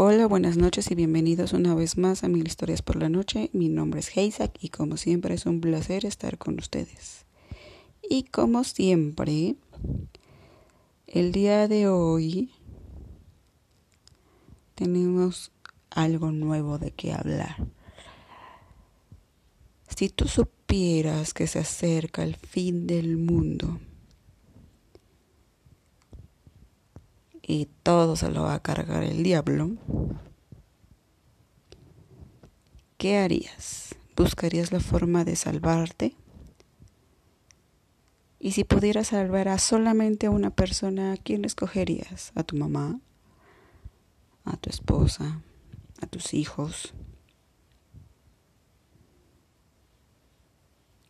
Hola, 0.00 0.28
buenas 0.28 0.56
noches 0.56 0.92
y 0.92 0.94
bienvenidos 0.94 1.52
una 1.52 1.74
vez 1.74 1.98
más 1.98 2.22
a 2.22 2.28
Mil 2.28 2.46
Historias 2.46 2.82
por 2.82 2.94
la 2.94 3.08
Noche. 3.08 3.50
Mi 3.52 3.68
nombre 3.68 3.98
es 3.98 4.16
Heisak 4.16 4.52
y 4.62 4.68
como 4.68 4.96
siempre 4.96 5.34
es 5.34 5.44
un 5.44 5.60
placer 5.60 6.06
estar 6.06 6.38
con 6.38 6.56
ustedes. 6.60 7.26
Y 8.08 8.22
como 8.22 8.62
siempre, 8.62 9.56
el 11.08 11.32
día 11.32 11.66
de 11.66 11.88
hoy 11.88 12.52
tenemos 14.76 15.50
algo 15.90 16.30
nuevo 16.30 16.78
de 16.78 16.92
qué 16.92 17.12
hablar. 17.12 17.56
Si 19.96 20.10
tú 20.10 20.28
supieras 20.28 21.34
que 21.34 21.48
se 21.48 21.58
acerca 21.58 22.22
el 22.22 22.36
fin 22.36 22.86
del 22.86 23.16
mundo, 23.16 23.80
y 27.48 27.66
todo 27.82 28.14
se 28.14 28.30
lo 28.30 28.42
va 28.42 28.52
a 28.52 28.62
cargar 28.62 29.02
el 29.02 29.22
diablo, 29.22 29.70
¿qué 32.98 33.16
harías? 33.16 33.94
¿Buscarías 34.14 34.70
la 34.70 34.80
forma 34.80 35.24
de 35.24 35.34
salvarte? 35.34 36.14
Y 38.38 38.52
si 38.52 38.64
pudieras 38.64 39.08
salvar 39.08 39.48
a 39.48 39.56
solamente 39.56 40.26
a 40.26 40.30
una 40.30 40.50
persona, 40.50 41.14
¿a 41.14 41.16
quién 41.16 41.46
escogerías? 41.46 42.32
¿A 42.34 42.42
tu 42.42 42.54
mamá? 42.54 43.00
¿A 44.44 44.58
tu 44.58 44.68
esposa? 44.68 45.40
¿A 46.02 46.06
tus 46.06 46.34
hijos? 46.34 46.92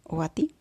¿O 0.05 0.23
a 0.23 0.29
ti? 0.29 0.55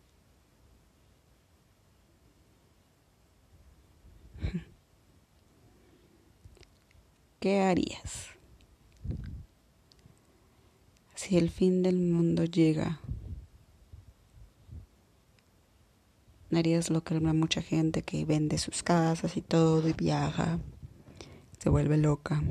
¿Qué 7.48 7.62
harías? 7.62 8.26
Si 11.14 11.38
el 11.38 11.48
fin 11.48 11.82
del 11.82 11.96
mundo 11.96 12.44
llega, 12.44 13.00
harías 16.54 16.90
lo 16.90 17.02
que 17.02 17.14
hay 17.14 17.20
mucha 17.20 17.62
gente 17.62 18.02
que 18.02 18.26
vende 18.26 18.58
sus 18.58 18.82
casas 18.82 19.38
y 19.38 19.40
todo 19.40 19.88
y 19.88 19.94
viaja, 19.94 20.58
se 21.58 21.70
vuelve 21.70 21.96
loca. 21.96 22.42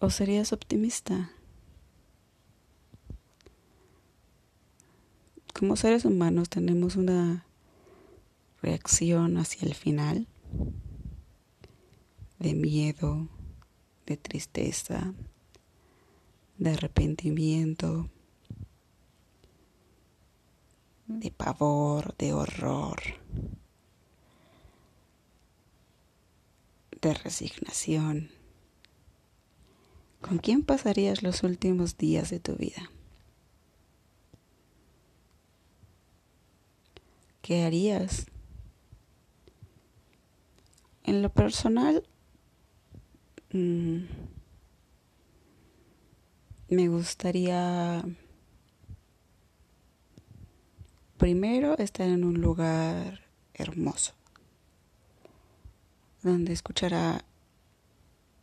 ¿O 0.00 0.08
serías 0.08 0.54
optimista? 0.54 1.30
Como 5.52 5.76
seres 5.76 6.06
humanos 6.06 6.48
tenemos 6.48 6.96
una 6.96 7.44
reacción 8.62 9.36
hacia 9.36 9.68
el 9.68 9.74
final 9.74 10.26
de 12.38 12.54
miedo, 12.54 13.28
de 14.06 14.16
tristeza, 14.16 15.12
de 16.56 16.70
arrepentimiento, 16.70 18.08
de 21.06 21.30
pavor, 21.30 22.16
de 22.16 22.32
horror, 22.32 23.00
de 27.00 27.14
resignación. 27.14 28.30
¿Con 30.20 30.38
quién 30.38 30.64
pasarías 30.64 31.22
los 31.22 31.42
últimos 31.42 31.96
días 31.96 32.30
de 32.30 32.40
tu 32.40 32.56
vida? 32.56 32.90
¿Qué 37.40 37.64
harías? 37.64 38.26
En 41.04 41.22
lo 41.22 41.30
personal, 41.30 42.06
Mm. 43.52 44.04
me 46.68 46.88
gustaría 46.88 48.04
primero 51.16 51.78
estar 51.78 52.06
en 52.06 52.24
un 52.24 52.42
lugar 52.42 53.22
hermoso, 53.54 54.12
donde 56.22 56.52
escuchara 56.52 57.24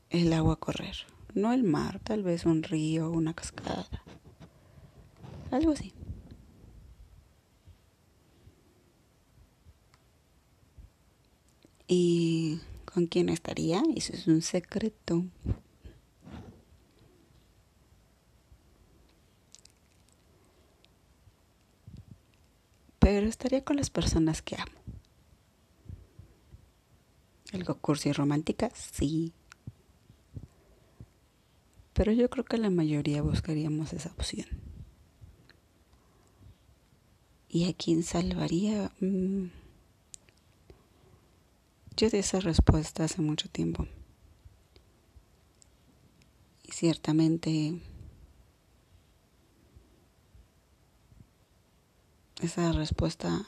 el 0.10 0.34
agua 0.34 0.56
correr, 0.60 0.98
no 1.36 1.54
el 1.54 1.64
mar, 1.64 2.00
tal 2.00 2.24
vez 2.24 2.46
un 2.46 2.64
río, 2.64 3.12
una 3.12 3.36
cascada, 3.36 3.88
algo 5.52 5.74
así. 5.74 5.94
Y 11.88 12.60
con 12.96 13.08
quién 13.08 13.28
estaría, 13.28 13.84
eso 13.94 14.14
es 14.14 14.26
un 14.26 14.42
secreto. 14.42 15.26
Pero 23.00 23.28
estaría 23.28 23.66
con 23.66 23.76
las 23.76 23.90
personas 23.90 24.42
que 24.42 24.56
amo. 24.56 24.80
¿Algo 27.52 27.76
cursi 27.80 28.10
y 28.10 28.14
romántica? 28.14 28.72
Sí. 28.74 29.34
Pero 31.92 32.14
yo 32.14 32.30
creo 32.30 32.46
que 32.46 32.58
la 32.58 32.70
mayoría 32.70 33.22
buscaríamos 33.22 33.92
esa 33.92 34.12
opción. 34.12 34.48
¿Y 37.50 37.70
a 37.70 37.74
quién 37.74 38.04
salvaría? 38.04 38.94
Mm. 39.02 39.65
Yo 41.98 42.10
di 42.10 42.18
esa 42.18 42.42
respuesta 42.42 43.06
hace 43.06 43.22
mucho 43.22 43.48
tiempo. 43.48 43.88
Y 46.64 46.74
ciertamente 46.74 47.80
esa 52.42 52.74
respuesta 52.74 53.46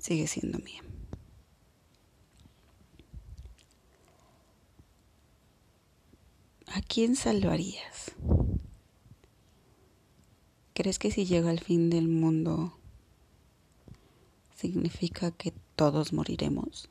sigue 0.00 0.26
siendo 0.26 0.58
mía. 0.60 0.82
¿A 6.68 6.80
quién 6.80 7.16
salvarías? 7.16 8.12
¿Crees 10.72 10.98
que 10.98 11.10
si 11.10 11.26
llega 11.26 11.50
el 11.50 11.60
fin 11.60 11.90
del 11.90 12.08
mundo 12.08 12.78
significa 14.56 15.32
que 15.32 15.52
todos 15.76 16.14
moriremos? 16.14 16.88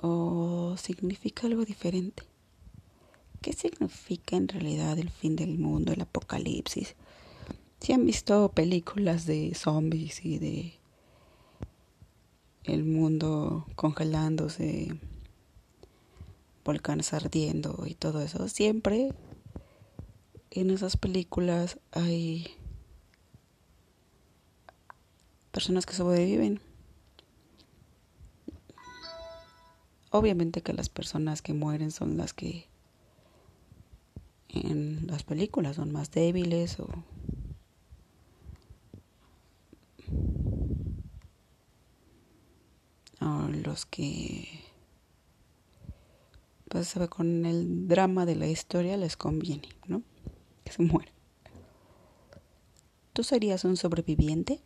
O 0.00 0.76
significa 0.76 1.46
algo 1.46 1.64
diferente? 1.64 2.22
¿Qué 3.40 3.52
significa 3.52 4.36
en 4.36 4.48
realidad 4.48 4.98
el 4.98 5.10
fin 5.10 5.36
del 5.36 5.58
mundo, 5.58 5.92
el 5.92 6.00
apocalipsis? 6.00 6.94
Si 7.80 7.92
han 7.92 8.04
visto 8.04 8.50
películas 8.52 9.26
de 9.26 9.54
zombies 9.54 10.24
y 10.24 10.38
de 10.38 10.74
el 12.64 12.84
mundo 12.84 13.66
congelándose, 13.76 14.98
volcanes 16.64 17.12
ardiendo 17.12 17.84
y 17.86 17.94
todo 17.94 18.22
eso, 18.22 18.48
siempre 18.48 19.12
en 20.50 20.70
esas 20.70 20.96
películas 20.96 21.78
hay 21.92 22.48
personas 25.52 25.86
que 25.86 25.94
sobreviven 25.94 26.60
Obviamente 30.16 30.62
que 30.62 30.72
las 30.72 30.88
personas 30.88 31.42
que 31.42 31.52
mueren 31.52 31.90
son 31.90 32.16
las 32.16 32.32
que 32.32 32.68
en 34.48 35.06
las 35.06 35.24
películas 35.24 35.76
son 35.76 35.92
más 35.92 36.10
débiles 36.10 36.80
o 36.80 36.88
los 43.62 43.84
que 43.84 44.48
pues 46.68 46.94
con 47.10 47.44
el 47.44 47.88
drama 47.88 48.24
de 48.24 48.36
la 48.36 48.46
historia 48.46 48.96
les 48.96 49.16
conviene, 49.16 49.68
¿no? 49.86 50.02
Que 50.64 50.72
se 50.72 50.82
muera. 50.82 51.12
¿Tú 53.12 53.22
serías 53.22 53.64
un 53.64 53.76
sobreviviente? 53.76 54.60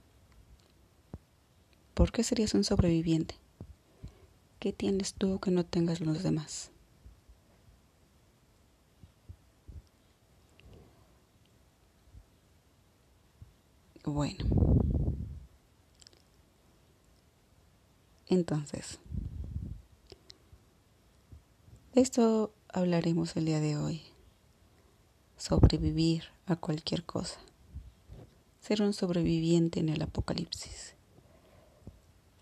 ¿Por 1.94 2.12
qué 2.12 2.22
serías 2.22 2.54
un 2.54 2.64
sobreviviente? 2.64 3.34
¿Qué 4.60 4.74
tienes 4.74 5.14
tú 5.14 5.40
que 5.40 5.50
no 5.50 5.64
tengas 5.64 6.02
los 6.02 6.22
demás? 6.22 6.70
Bueno. 14.04 14.44
Entonces, 18.26 18.98
de 21.94 22.02
esto 22.02 22.52
hablaremos 22.68 23.34
el 23.36 23.46
día 23.46 23.60
de 23.60 23.78
hoy. 23.78 24.02
Sobrevivir 25.38 26.24
a 26.44 26.56
cualquier 26.56 27.04
cosa. 27.04 27.40
Ser 28.60 28.82
un 28.82 28.92
sobreviviente 28.92 29.80
en 29.80 29.88
el 29.88 30.02
apocalipsis. 30.02 30.96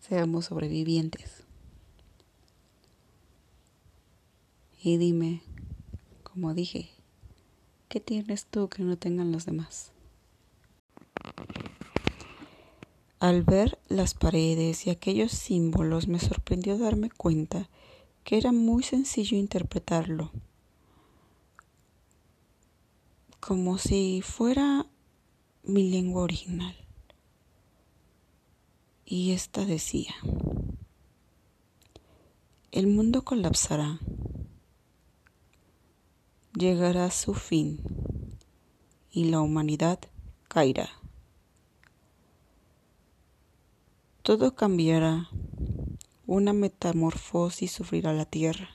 Seamos 0.01 0.47
sobrevivientes. 0.47 1.48
Y 4.89 4.97
dime, 4.97 5.43
como 6.23 6.55
dije, 6.55 6.89
¿qué 7.91 8.01
tienes 8.01 8.47
tú 8.47 8.71
que 8.71 8.83
no 8.83 8.97
tengan 8.97 9.33
los 9.33 9.45
demás? 9.45 9.93
Al 13.21 13.43
ver 13.43 13.79
las 13.89 14.15
paredes 14.15 14.87
y 14.87 14.91
aquellos 14.91 15.33
símbolos 15.33 16.09
me 16.09 16.19
sorprendió 16.19 16.79
darme 16.79 17.11
cuenta 17.11 17.69
que 18.25 18.39
era 18.39 18.51
muy 18.51 18.83
sencillo 18.83 19.37
interpretarlo, 19.37 20.33
como 23.41 23.77
si 23.77 24.23
fuera 24.23 24.87
mi 25.65 25.91
lengua 25.91 26.23
original. 26.23 26.75
Y 29.05 29.33
esta 29.33 29.67
decía, 29.67 30.15
el 32.73 32.87
mundo 32.87 33.23
colapsará, 33.23 34.01
llegará 36.59 37.11
su 37.13 37.35
fin 37.35 37.79
y 39.11 39.27
la 39.27 39.41
humanidad 39.41 40.01
caerá. 40.49 40.91
Todo 44.23 44.57
cambiará, 44.57 45.29
una 46.27 46.53
metamorfosis 46.53 47.71
sufrirá 47.71 48.13
la 48.13 48.25
tierra 48.27 48.69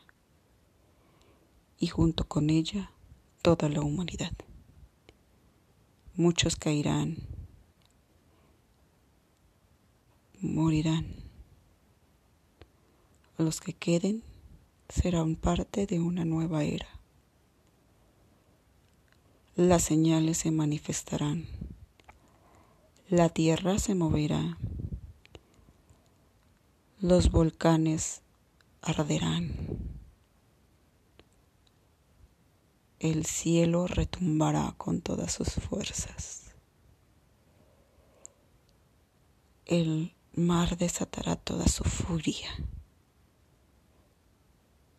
y 1.78 1.88
junto 1.88 2.26
con 2.28 2.50
ella 2.50 2.92
toda 3.42 3.68
la 3.68 3.82
humanidad. 3.82 4.32
Muchos 6.16 6.56
caerán, 6.56 7.18
morirán. 10.40 11.08
Los 13.38 13.60
que 13.60 13.74
queden 13.74 14.24
serán 14.88 15.36
parte 15.36 15.86
de 15.86 16.00
una 16.00 16.24
nueva 16.24 16.64
era. 16.64 16.93
Las 19.56 19.84
señales 19.84 20.40
se 20.40 20.52
manifestarán. 20.52 21.46
La 23.08 23.30
tierra 23.30 23.78
se 23.78 23.94
moverá 23.94 24.58
los 27.04 27.32
volcanes 27.32 28.22
arderán. 28.82 29.52
El 32.98 33.26
cielo 33.26 33.88
retumbará 33.88 34.74
con 34.78 35.02
todas 35.02 35.34
sus 35.34 35.50
fuerzas. 35.56 36.56
El 39.66 40.16
mar 40.34 40.78
desatará 40.78 41.36
toda 41.36 41.68
su 41.68 41.84
furia, 41.84 42.50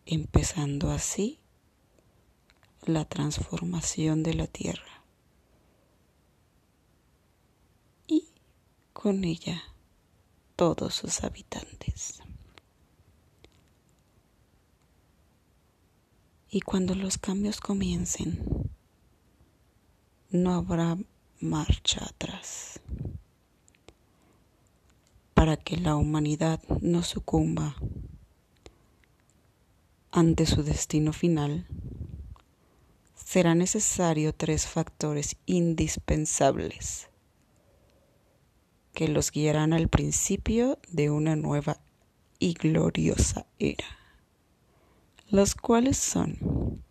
empezando 0.05 0.91
así 0.91 1.39
la 2.89 3.05
transformación 3.05 4.23
de 4.23 4.33
la 4.33 4.47
tierra. 4.47 5.03
Y 8.07 8.27
con 8.93 9.23
ella 9.23 9.61
todos 10.55 10.95
sus 10.95 11.23
habitantes. 11.23 12.21
Y 16.49 16.61
cuando 16.61 16.95
los 16.95 17.17
cambios 17.17 17.59
comiencen, 17.59 18.71
no 20.29 20.53
habrá 20.53 20.97
marcha 21.39 22.05
atrás. 22.05 22.79
Para 25.33 25.57
que 25.57 25.77
la 25.77 25.95
humanidad 25.95 26.61
no 26.81 27.03
sucumba 27.03 27.75
ante 30.11 30.45
su 30.45 30.63
destino 30.63 31.11
final, 31.11 31.67
será 33.35 33.53
necesario 33.53 34.33
tres 34.33 34.65
factores 34.65 35.35
indispensables 35.45 37.09
que 38.93 39.09
los 39.09 39.29
guiarán 39.29 39.73
al 39.73 39.89
principio 39.89 40.79
de 40.87 41.09
una 41.09 41.35
nueva 41.35 41.81
y 42.39 42.53
gloriosa 42.53 43.45
era, 43.59 43.87
los 45.27 45.53
cuales 45.53 45.97
son 45.97 46.81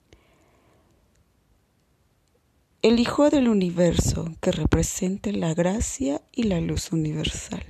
el 2.83 3.01
Hijo 3.01 3.31
del 3.31 3.49
universo 3.49 4.31
que 4.43 4.53
representa 4.53 5.33
la 5.33 5.55
gracia 5.55 6.21
y 6.31 6.43
la 6.43 6.61
luz 6.61 6.93
universal, 6.93 7.65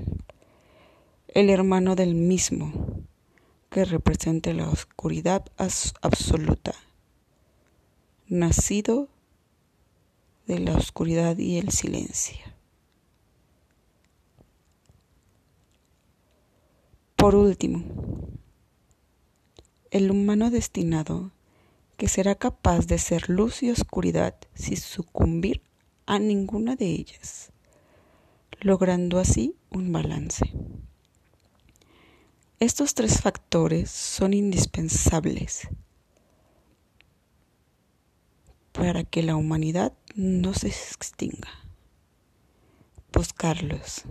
el 1.28 1.48
hermano 1.48 1.94
del 1.94 2.16
mismo 2.16 3.04
que 3.70 3.84
representa 3.84 4.52
la 4.52 4.68
oscuridad 4.68 5.44
absoluta, 5.58 6.74
nacido 8.26 9.08
de 10.46 10.58
la 10.58 10.76
oscuridad 10.76 11.38
y 11.38 11.58
el 11.58 11.70
silencio 11.70 12.54
Por 17.24 17.36
último, 17.36 17.82
el 19.90 20.10
humano 20.10 20.50
destinado 20.50 21.30
que 21.96 22.06
será 22.06 22.34
capaz 22.34 22.86
de 22.86 22.98
ser 22.98 23.30
luz 23.30 23.62
y 23.62 23.70
oscuridad 23.70 24.34
sin 24.52 24.76
sucumbir 24.76 25.62
a 26.04 26.18
ninguna 26.18 26.76
de 26.76 26.84
ellas, 26.84 27.50
logrando 28.60 29.18
así 29.18 29.56
un 29.70 29.90
balance. 29.90 30.52
Estos 32.60 32.92
tres 32.92 33.22
factores 33.22 33.90
son 33.90 34.34
indispensables 34.34 35.68
para 38.74 39.04
que 39.04 39.22
la 39.22 39.36
humanidad 39.36 39.94
no 40.14 40.52
se 40.52 40.68
extinga. 40.68 41.48
Buscarlos. 43.10 44.04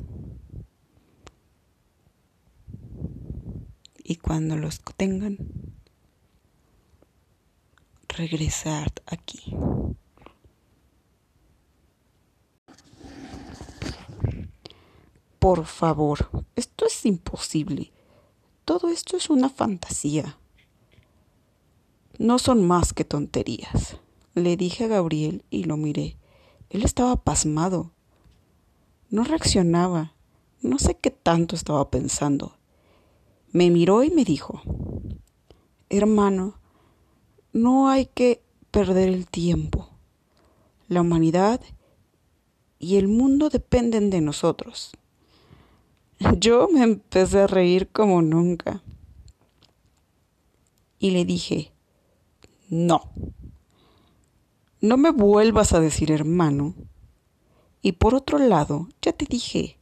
y 4.03 4.17
cuando 4.17 4.57
los 4.57 4.81
tengan, 4.97 5.37
regresar 8.09 8.91
aquí. 9.05 9.55
Por 15.39 15.65
favor, 15.65 16.29
esto 16.55 16.85
es 16.85 17.05
imposible. 17.05 17.91
Todo 18.65 18.89
esto 18.89 19.17
es 19.17 19.29
una 19.29 19.49
fantasía. 19.49 20.37
No 22.17 22.39
son 22.39 22.65
más 22.65 22.93
que 22.93 23.03
tonterías. 23.03 23.97
Le 24.35 24.57
dije 24.57 24.85
a 24.85 24.87
Gabriel 24.87 25.43
y 25.49 25.65
lo 25.65 25.77
miré. 25.77 26.17
Él 26.69 26.83
estaba 26.83 27.15
pasmado. 27.17 27.91
No 29.09 29.23
reaccionaba. 29.23 30.13
No 30.61 30.79
sé 30.79 30.95
qué 30.95 31.11
tanto 31.11 31.55
estaba 31.55 31.91
pensando. 31.91 32.57
Me 33.51 33.69
miró 33.69 34.03
y 34.03 34.09
me 34.09 34.25
dijo, 34.25 34.61
hermano, 35.89 36.57
no 37.51 37.89
hay 37.89 38.07
que 38.07 38.41
perder 38.71 39.09
el 39.09 39.27
tiempo. 39.27 39.89
La 40.87 41.01
humanidad 41.01 41.61
y 42.79 42.97
el 42.97 43.07
mundo 43.07 43.49
dependen 43.49 44.09
de 44.09 44.21
nosotros. 44.21 44.93
Yo 46.39 46.67
me 46.73 46.81
empecé 46.81 47.41
a 47.41 47.47
reír 47.47 47.89
como 47.91 48.21
nunca. 48.21 48.81
Y 50.97 51.11
le 51.11 51.25
dije, 51.25 51.71
no, 52.69 53.11
No 54.83 54.97
me 54.97 55.11
vuelvas 55.11 55.71
a 55.71 55.79
decir 55.79 56.11
hermano. 56.11 56.75
Y 57.81 57.93
por 57.93 58.15
otro 58.15 58.37
lado, 58.37 58.89
ya 59.01 59.13
te 59.13 59.23
dije, 59.23 59.79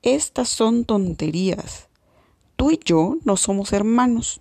estas 0.00 0.48
son 0.48 0.84
tonterías. 0.84 1.88
Tú 2.54 2.70
y 2.70 2.78
yo 2.84 3.16
no 3.24 3.36
somos 3.36 3.72
hermanos. 3.72 4.40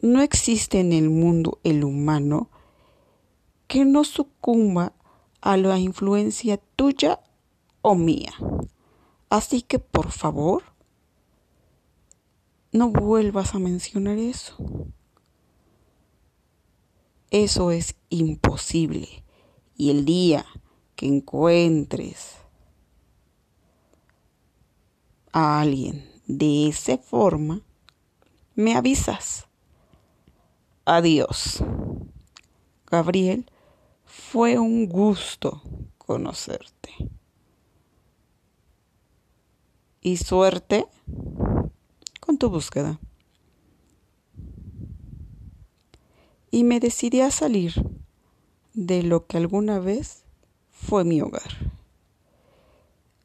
No 0.00 0.22
existe 0.22 0.78
en 0.78 0.92
el 0.92 1.10
mundo 1.10 1.58
el 1.64 1.82
humano 1.82 2.48
que 3.66 3.84
no 3.84 4.04
sucumba 4.04 4.92
a 5.40 5.56
la 5.56 5.80
influencia 5.80 6.60
tuya 6.76 7.18
o 7.82 7.96
mía. 7.96 8.34
Así 9.30 9.62
que 9.62 9.80
por 9.80 10.12
favor, 10.12 10.62
no 12.70 12.90
vuelvas 12.90 13.56
a 13.56 13.58
mencionar 13.58 14.16
eso. 14.18 14.54
Eso 17.30 17.70
es 17.70 17.94
imposible. 18.08 19.24
Y 19.76 19.90
el 19.90 20.04
día 20.04 20.46
que 20.96 21.06
encuentres 21.06 22.36
a 25.32 25.60
alguien 25.60 26.10
de 26.26 26.68
esa 26.68 26.98
forma, 26.98 27.62
me 28.54 28.74
avisas. 28.74 29.46
Adiós. 30.84 31.62
Gabriel, 32.86 33.50
fue 34.04 34.58
un 34.58 34.86
gusto 34.86 35.62
conocerte. 35.98 36.90
Y 40.00 40.16
suerte 40.16 40.86
con 42.20 42.38
tu 42.38 42.50
búsqueda. 42.50 42.98
Y 46.50 46.64
me 46.64 46.80
decidí 46.80 47.20
a 47.20 47.30
salir 47.30 47.74
de 48.74 49.02
lo 49.02 49.26
que 49.26 49.36
alguna 49.36 49.78
vez 49.78 50.24
fue 50.70 51.04
mi 51.04 51.20
hogar. 51.20 51.72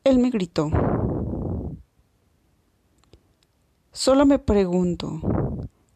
Él 0.03 0.19
me 0.19 0.30
gritó. 0.30 0.69
Solo 3.91 4.26
me 4.26 4.39
pregunto 4.39 5.21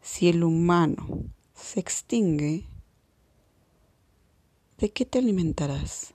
si 0.02 0.30
el 0.30 0.44
humano 0.44 1.26
se 1.54 1.80
extingue, 1.80 2.66
¿de 4.78 4.92
qué 4.92 5.06
te 5.06 5.20
alimentarás? 5.20 6.14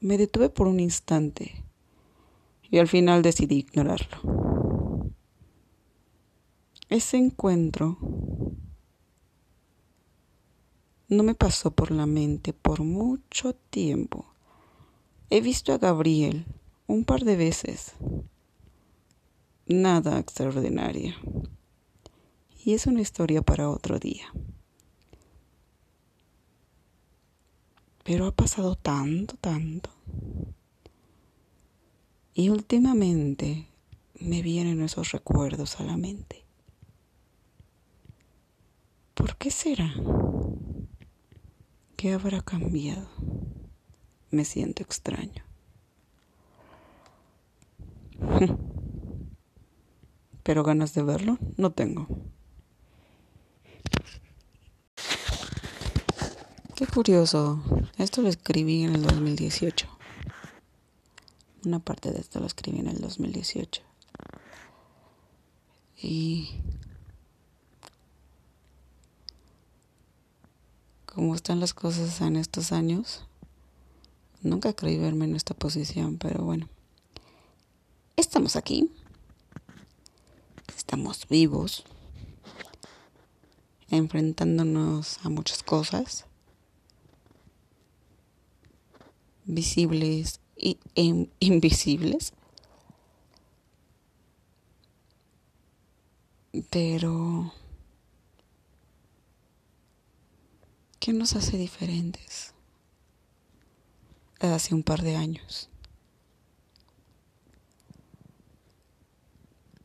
Me 0.00 0.18
detuve 0.18 0.48
por 0.48 0.66
un 0.66 0.80
instante 0.80 1.64
y 2.70 2.78
al 2.78 2.88
final 2.88 3.22
decidí 3.22 3.58
ignorarlo. 3.58 5.12
Ese 6.88 7.16
encuentro 7.16 7.98
no 11.08 11.22
me 11.22 11.34
pasó 11.34 11.70
por 11.70 11.90
la 11.90 12.06
mente 12.06 12.52
por 12.52 12.82
mucho 12.82 13.54
tiempo. 13.54 14.26
He 15.30 15.40
visto 15.40 15.72
a 15.72 15.78
Gabriel 15.78 16.46
un 16.86 17.04
par 17.04 17.24
de 17.24 17.36
veces. 17.36 17.92
Nada 19.66 20.18
extraordinario. 20.18 21.14
Y 22.64 22.74
es 22.74 22.86
una 22.86 23.00
historia 23.00 23.42
para 23.42 23.70
otro 23.70 23.98
día. 23.98 24.32
Pero 28.02 28.26
ha 28.26 28.32
pasado 28.32 28.76
tanto, 28.76 29.36
tanto. 29.36 29.90
Y 32.34 32.48
últimamente 32.50 33.68
me 34.20 34.42
vienen 34.42 34.82
esos 34.82 35.12
recuerdos 35.12 35.80
a 35.80 35.84
la 35.84 35.96
mente. 35.96 36.44
¿Por 39.14 39.36
qué 39.36 39.50
será? 39.50 39.94
¿Qué 41.96 42.12
habrá 42.12 42.42
cambiado? 42.42 43.08
Me 44.30 44.44
siento 44.44 44.82
extraño. 44.82 45.42
Pero 50.42 50.62
ganas 50.62 50.92
de 50.92 51.02
verlo 51.02 51.38
no 51.56 51.72
tengo. 51.72 52.06
Qué 56.74 56.86
curioso. 56.86 57.62
Esto 57.96 58.20
lo 58.20 58.28
escribí 58.28 58.82
en 58.82 58.96
el 58.96 59.02
2018. 59.02 59.88
Una 61.64 61.78
parte 61.78 62.12
de 62.12 62.20
esto 62.20 62.40
lo 62.40 62.46
escribí 62.46 62.80
en 62.80 62.88
el 62.88 63.00
2018. 63.00 63.80
Y 66.02 66.60
como 71.16 71.34
están 71.34 71.60
las 71.60 71.72
cosas 71.72 72.20
en 72.20 72.36
estos 72.36 72.72
años, 72.72 73.24
nunca 74.42 74.74
creí 74.74 74.98
verme 74.98 75.24
en 75.24 75.34
esta 75.34 75.54
posición, 75.54 76.18
pero 76.18 76.44
bueno. 76.44 76.68
Estamos 78.18 78.54
aquí. 78.54 78.90
Estamos 80.76 81.26
vivos. 81.26 81.84
Enfrentándonos 83.88 85.18
a 85.24 85.30
muchas 85.30 85.62
cosas. 85.62 86.26
Visibles 89.46 90.40
y 90.54 90.78
e 90.96 91.30
invisibles. 91.40 92.34
Pero 96.68 97.54
¿Qué 100.98 101.12
nos 101.12 101.36
hace 101.36 101.56
diferentes 101.56 102.52
hace 104.40 104.74
un 104.74 104.82
par 104.82 105.02
de 105.02 105.16
años? 105.16 105.68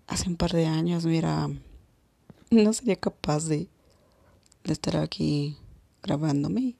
Hace 0.07 0.29
un 0.29 0.35
par 0.35 0.51
de 0.51 0.65
años, 0.65 1.05
mira, 1.05 1.49
no 2.49 2.73
sería 2.73 2.95
capaz 2.95 3.45
de, 3.45 3.69
estar 4.65 4.97
aquí 4.97 5.57
grabándome 6.03 6.75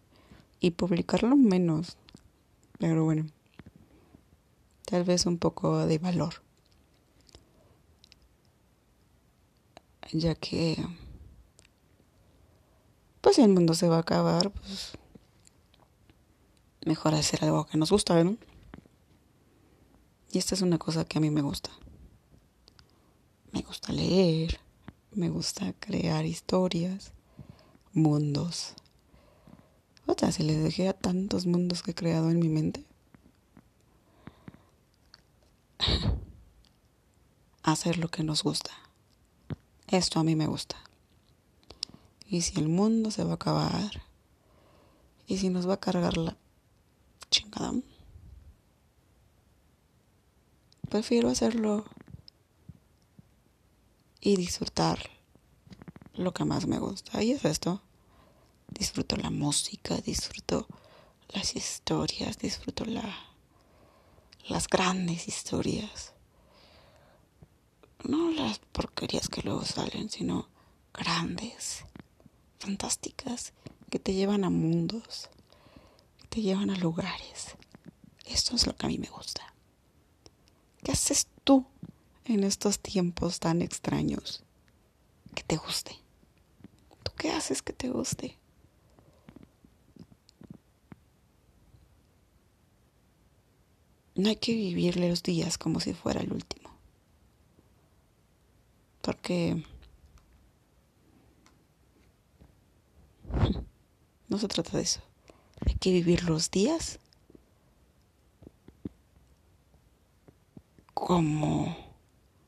y 0.59 0.71
publicarlo 0.71 1.36
menos. 1.36 1.97
Pero 2.79 3.05
bueno, 3.05 3.27
tal 4.86 5.03
vez 5.03 5.25
un 5.25 5.38
poco 5.38 5.86
de 5.86 5.97
valor. 5.97 6.36
Ya 10.11 10.36
que 10.36 10.77
pues 13.22 13.36
si 13.36 13.43
el 13.43 13.49
mundo 13.49 13.74
se 13.76 13.88
va 13.88 13.97
a 13.97 14.01
acabar, 14.01 14.51
pues 14.51 14.97
mejor 16.86 17.13
hacer 17.13 17.43
algo 17.43 17.65
que 17.65 17.78
nos 17.78 17.91
gusta, 17.91 18.24
¿no? 18.24 18.38
Y 20.32 20.38
esta 20.38 20.55
es 20.55 20.61
una 20.61 20.78
cosa 20.78 21.05
que 21.05 21.17
a 21.17 21.22
mí 21.22 21.30
me 21.30 21.41
gusta. 21.41 21.69
Me 23.51 23.61
gusta 23.61 23.91
leer, 23.91 24.59
me 25.11 25.30
gusta 25.30 25.74
crear 25.74 26.26
historias, 26.26 27.11
mundos. 27.93 28.74
Otra, 30.07 30.32
si 30.32 30.43
les 30.43 30.63
dejé 30.63 30.88
a 30.88 30.93
tantos 30.93 31.45
mundos 31.45 31.84
que 31.84 31.91
he 31.91 31.95
creado 31.95 32.30
en 32.32 32.39
mi 32.39 32.49
mente. 32.49 32.86
Hacer 37.63 37.97
lo 37.97 38.07
que 38.07 38.24
nos 38.24 38.43
gusta. 38.43 38.72
Esto 39.88 40.19
a 40.19 40.24
mí 40.24 40.36
me 40.36 40.47
gusta. 40.47 40.78
¿Y 42.32 42.43
si 42.43 42.57
el 42.61 42.69
mundo 42.69 43.11
se 43.11 43.25
va 43.25 43.32
a 43.32 43.36
acabar? 43.36 44.03
¿Y 45.27 45.39
si 45.39 45.49
nos 45.49 45.67
va 45.67 45.73
a 45.73 45.79
cargar 45.82 46.15
la 46.15 46.38
chingada? 47.29 47.73
Prefiero 50.89 51.27
hacerlo 51.27 51.84
y 54.21 54.38
disfrutar 54.38 55.09
lo 56.13 56.34
que 56.34 56.45
más 56.45 56.67
me 56.67 56.79
gusta. 56.79 57.21
Y 57.21 57.34
es 57.34 57.43
esto. 57.43 57.82
Disfruto 58.69 59.17
la 59.17 59.29
música, 59.29 59.97
disfruto 59.97 60.67
las 61.34 61.57
historias, 61.57 62.38
disfruto 62.38 62.86
la, 62.86 63.13
las 64.47 64.69
grandes 64.69 65.27
historias. 65.27 66.13
No 68.05 68.32
las 68.32 68.59
porquerías 68.59 69.27
que 69.27 69.41
luego 69.41 69.65
salen, 69.65 70.09
sino 70.09 70.47
grandes 70.93 71.84
fantásticas 72.62 73.53
que 73.89 73.99
te 73.99 74.14
llevan 74.14 74.43
a 74.43 74.49
mundos, 74.49 75.30
que 76.20 76.28
te 76.28 76.41
llevan 76.41 76.70
a 76.70 76.78
lugares. 76.78 77.55
Esto 78.26 78.55
es 78.55 78.68
lo 78.68 78.76
que 78.76 78.86
a 78.86 78.89
mí 78.89 78.99
me 78.99 79.09
gusta. 79.09 79.41
¿Qué 80.84 80.91
haces 80.91 81.28
tú 81.43 81.66
en 82.26 82.43
estos 82.43 82.80
tiempos 82.80 83.39
tan 83.39 83.62
extraños 83.62 84.43
que 85.36 85.43
te 85.43 85.57
guste? 85.57 85.97
¿Tú 87.03 87.12
qué 87.18 87.32
haces 87.32 87.62
que 87.62 87.74
te 87.74 87.89
guste? 87.89 88.38
No 94.16 94.30
hay 94.30 94.36
que 94.36 94.53
vivirle 94.53 95.09
los 95.09 95.24
días 95.24 95.57
como 95.57 95.80
si 95.80 95.93
fuera 95.93 96.22
el 96.22 96.32
último. 96.32 96.70
Porque 99.01 99.64
No 104.32 104.38
se 104.38 104.47
trata 104.47 104.77
de 104.77 104.84
eso. 104.84 105.01
Hay 105.65 105.73
que 105.73 105.91
vivir 105.91 106.23
los 106.23 106.49
días 106.49 106.99
como 110.93 111.75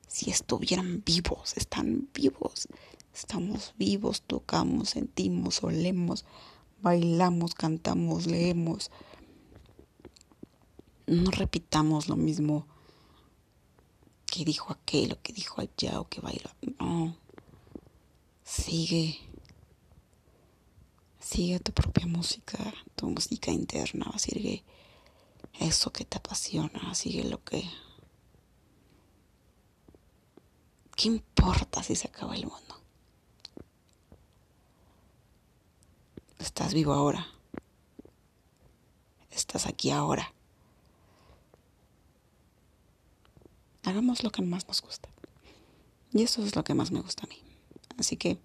si 0.07 0.29
estuvieran 0.29 1.03
vivos, 1.05 1.57
están 1.57 2.07
vivos. 2.13 2.69
Estamos 3.13 3.73
vivos, 3.77 4.21
tocamos, 4.21 4.91
sentimos, 4.91 5.61
olemos, 5.61 6.23
bailamos, 6.81 7.53
cantamos, 7.53 8.27
leemos. 8.27 8.89
No 11.05 11.31
repitamos 11.31 12.07
lo 12.07 12.15
mismo 12.15 12.65
que 14.25 14.45
dijo 14.45 14.71
aquel 14.71 15.11
o 15.11 15.21
que 15.21 15.33
dijo 15.33 15.59
allá 15.59 15.99
o 15.99 16.07
que 16.07 16.21
baila. 16.21 16.55
No. 16.79 17.17
Sigue. 18.45 19.32
Sigue 21.23 21.59
tu 21.59 21.71
propia 21.71 22.05
música, 22.05 22.57
tu 22.95 23.09
música 23.09 23.49
interna, 23.51 24.11
sigue 24.19 24.63
eso 25.59 25.91
que 25.91 26.03
te 26.03 26.17
apasiona, 26.17 26.93
sigue 26.93 27.23
lo 27.23 27.43
que 27.43 27.63
¿Qué 30.95 31.07
importa 31.07 31.81
si 31.81 31.95
se 31.95 32.07
acaba 32.07 32.35
el 32.35 32.45
mundo? 32.45 32.81
Estás 36.39 36.73
vivo 36.73 36.93
ahora. 36.93 37.27
Estás 39.31 39.65
aquí 39.65 39.89
ahora. 39.89 40.33
Hagamos 43.83 44.23
lo 44.23 44.31
que 44.31 44.41
más 44.43 44.67
nos 44.67 44.81
gusta. 44.81 45.09
Y 46.13 46.23
eso 46.23 46.45
es 46.45 46.55
lo 46.55 46.63
que 46.63 46.75
más 46.75 46.91
me 46.91 47.01
gusta 47.01 47.23
a 47.25 47.27
mí. 47.27 47.41
Así 47.97 48.17
que 48.17 48.39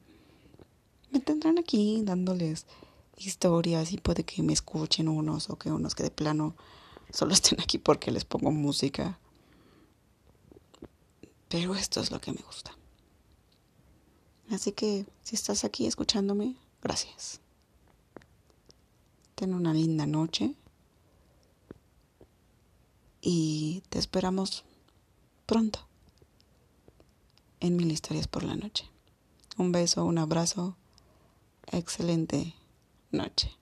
me 1.11 1.21
tendrán 1.21 1.59
aquí 1.59 2.03
dándoles 2.05 2.67
historias 3.17 3.93
y 3.93 3.99
puede 3.99 4.25
que 4.25 4.43
me 4.43 4.53
escuchen 4.53 5.09
unos 5.09 5.51
o 5.51 5.57
que 5.57 5.71
unos 5.71 5.95
que 5.95 6.05
de 6.05 6.11
plano 6.11 6.55
solo 7.13 7.33
estén 7.33 7.61
aquí 7.61 7.79
porque 7.79 8.11
les 8.11 8.25
pongo 8.25 8.51
música. 8.51 9.19
Pero 11.49 11.75
esto 11.75 12.01
es 12.01 12.11
lo 12.11 12.21
que 12.21 12.33
me 12.33 12.43
gusta. 12.43 12.77
Así 14.51 14.73
que 14.73 15.07
si 15.23 15.35
estás 15.35 15.65
aquí 15.65 15.87
escuchándome, 15.87 16.57
gracias. 16.83 17.41
Ten 19.35 19.55
una 19.55 19.73
linda 19.73 20.07
noche. 20.07 20.55
Y 23.21 23.83
te 23.89 23.99
esperamos 23.99 24.65
pronto 25.45 25.81
en 27.61 27.77
Mil 27.77 27.91
Historias 27.91 28.29
por 28.29 28.45
la 28.45 28.55
Noche. 28.55 28.89
Un 29.57 29.73
beso, 29.73 30.05
un 30.05 30.19
abrazo. 30.19 30.77
Excelente 31.73 32.55
noche. 33.11 33.58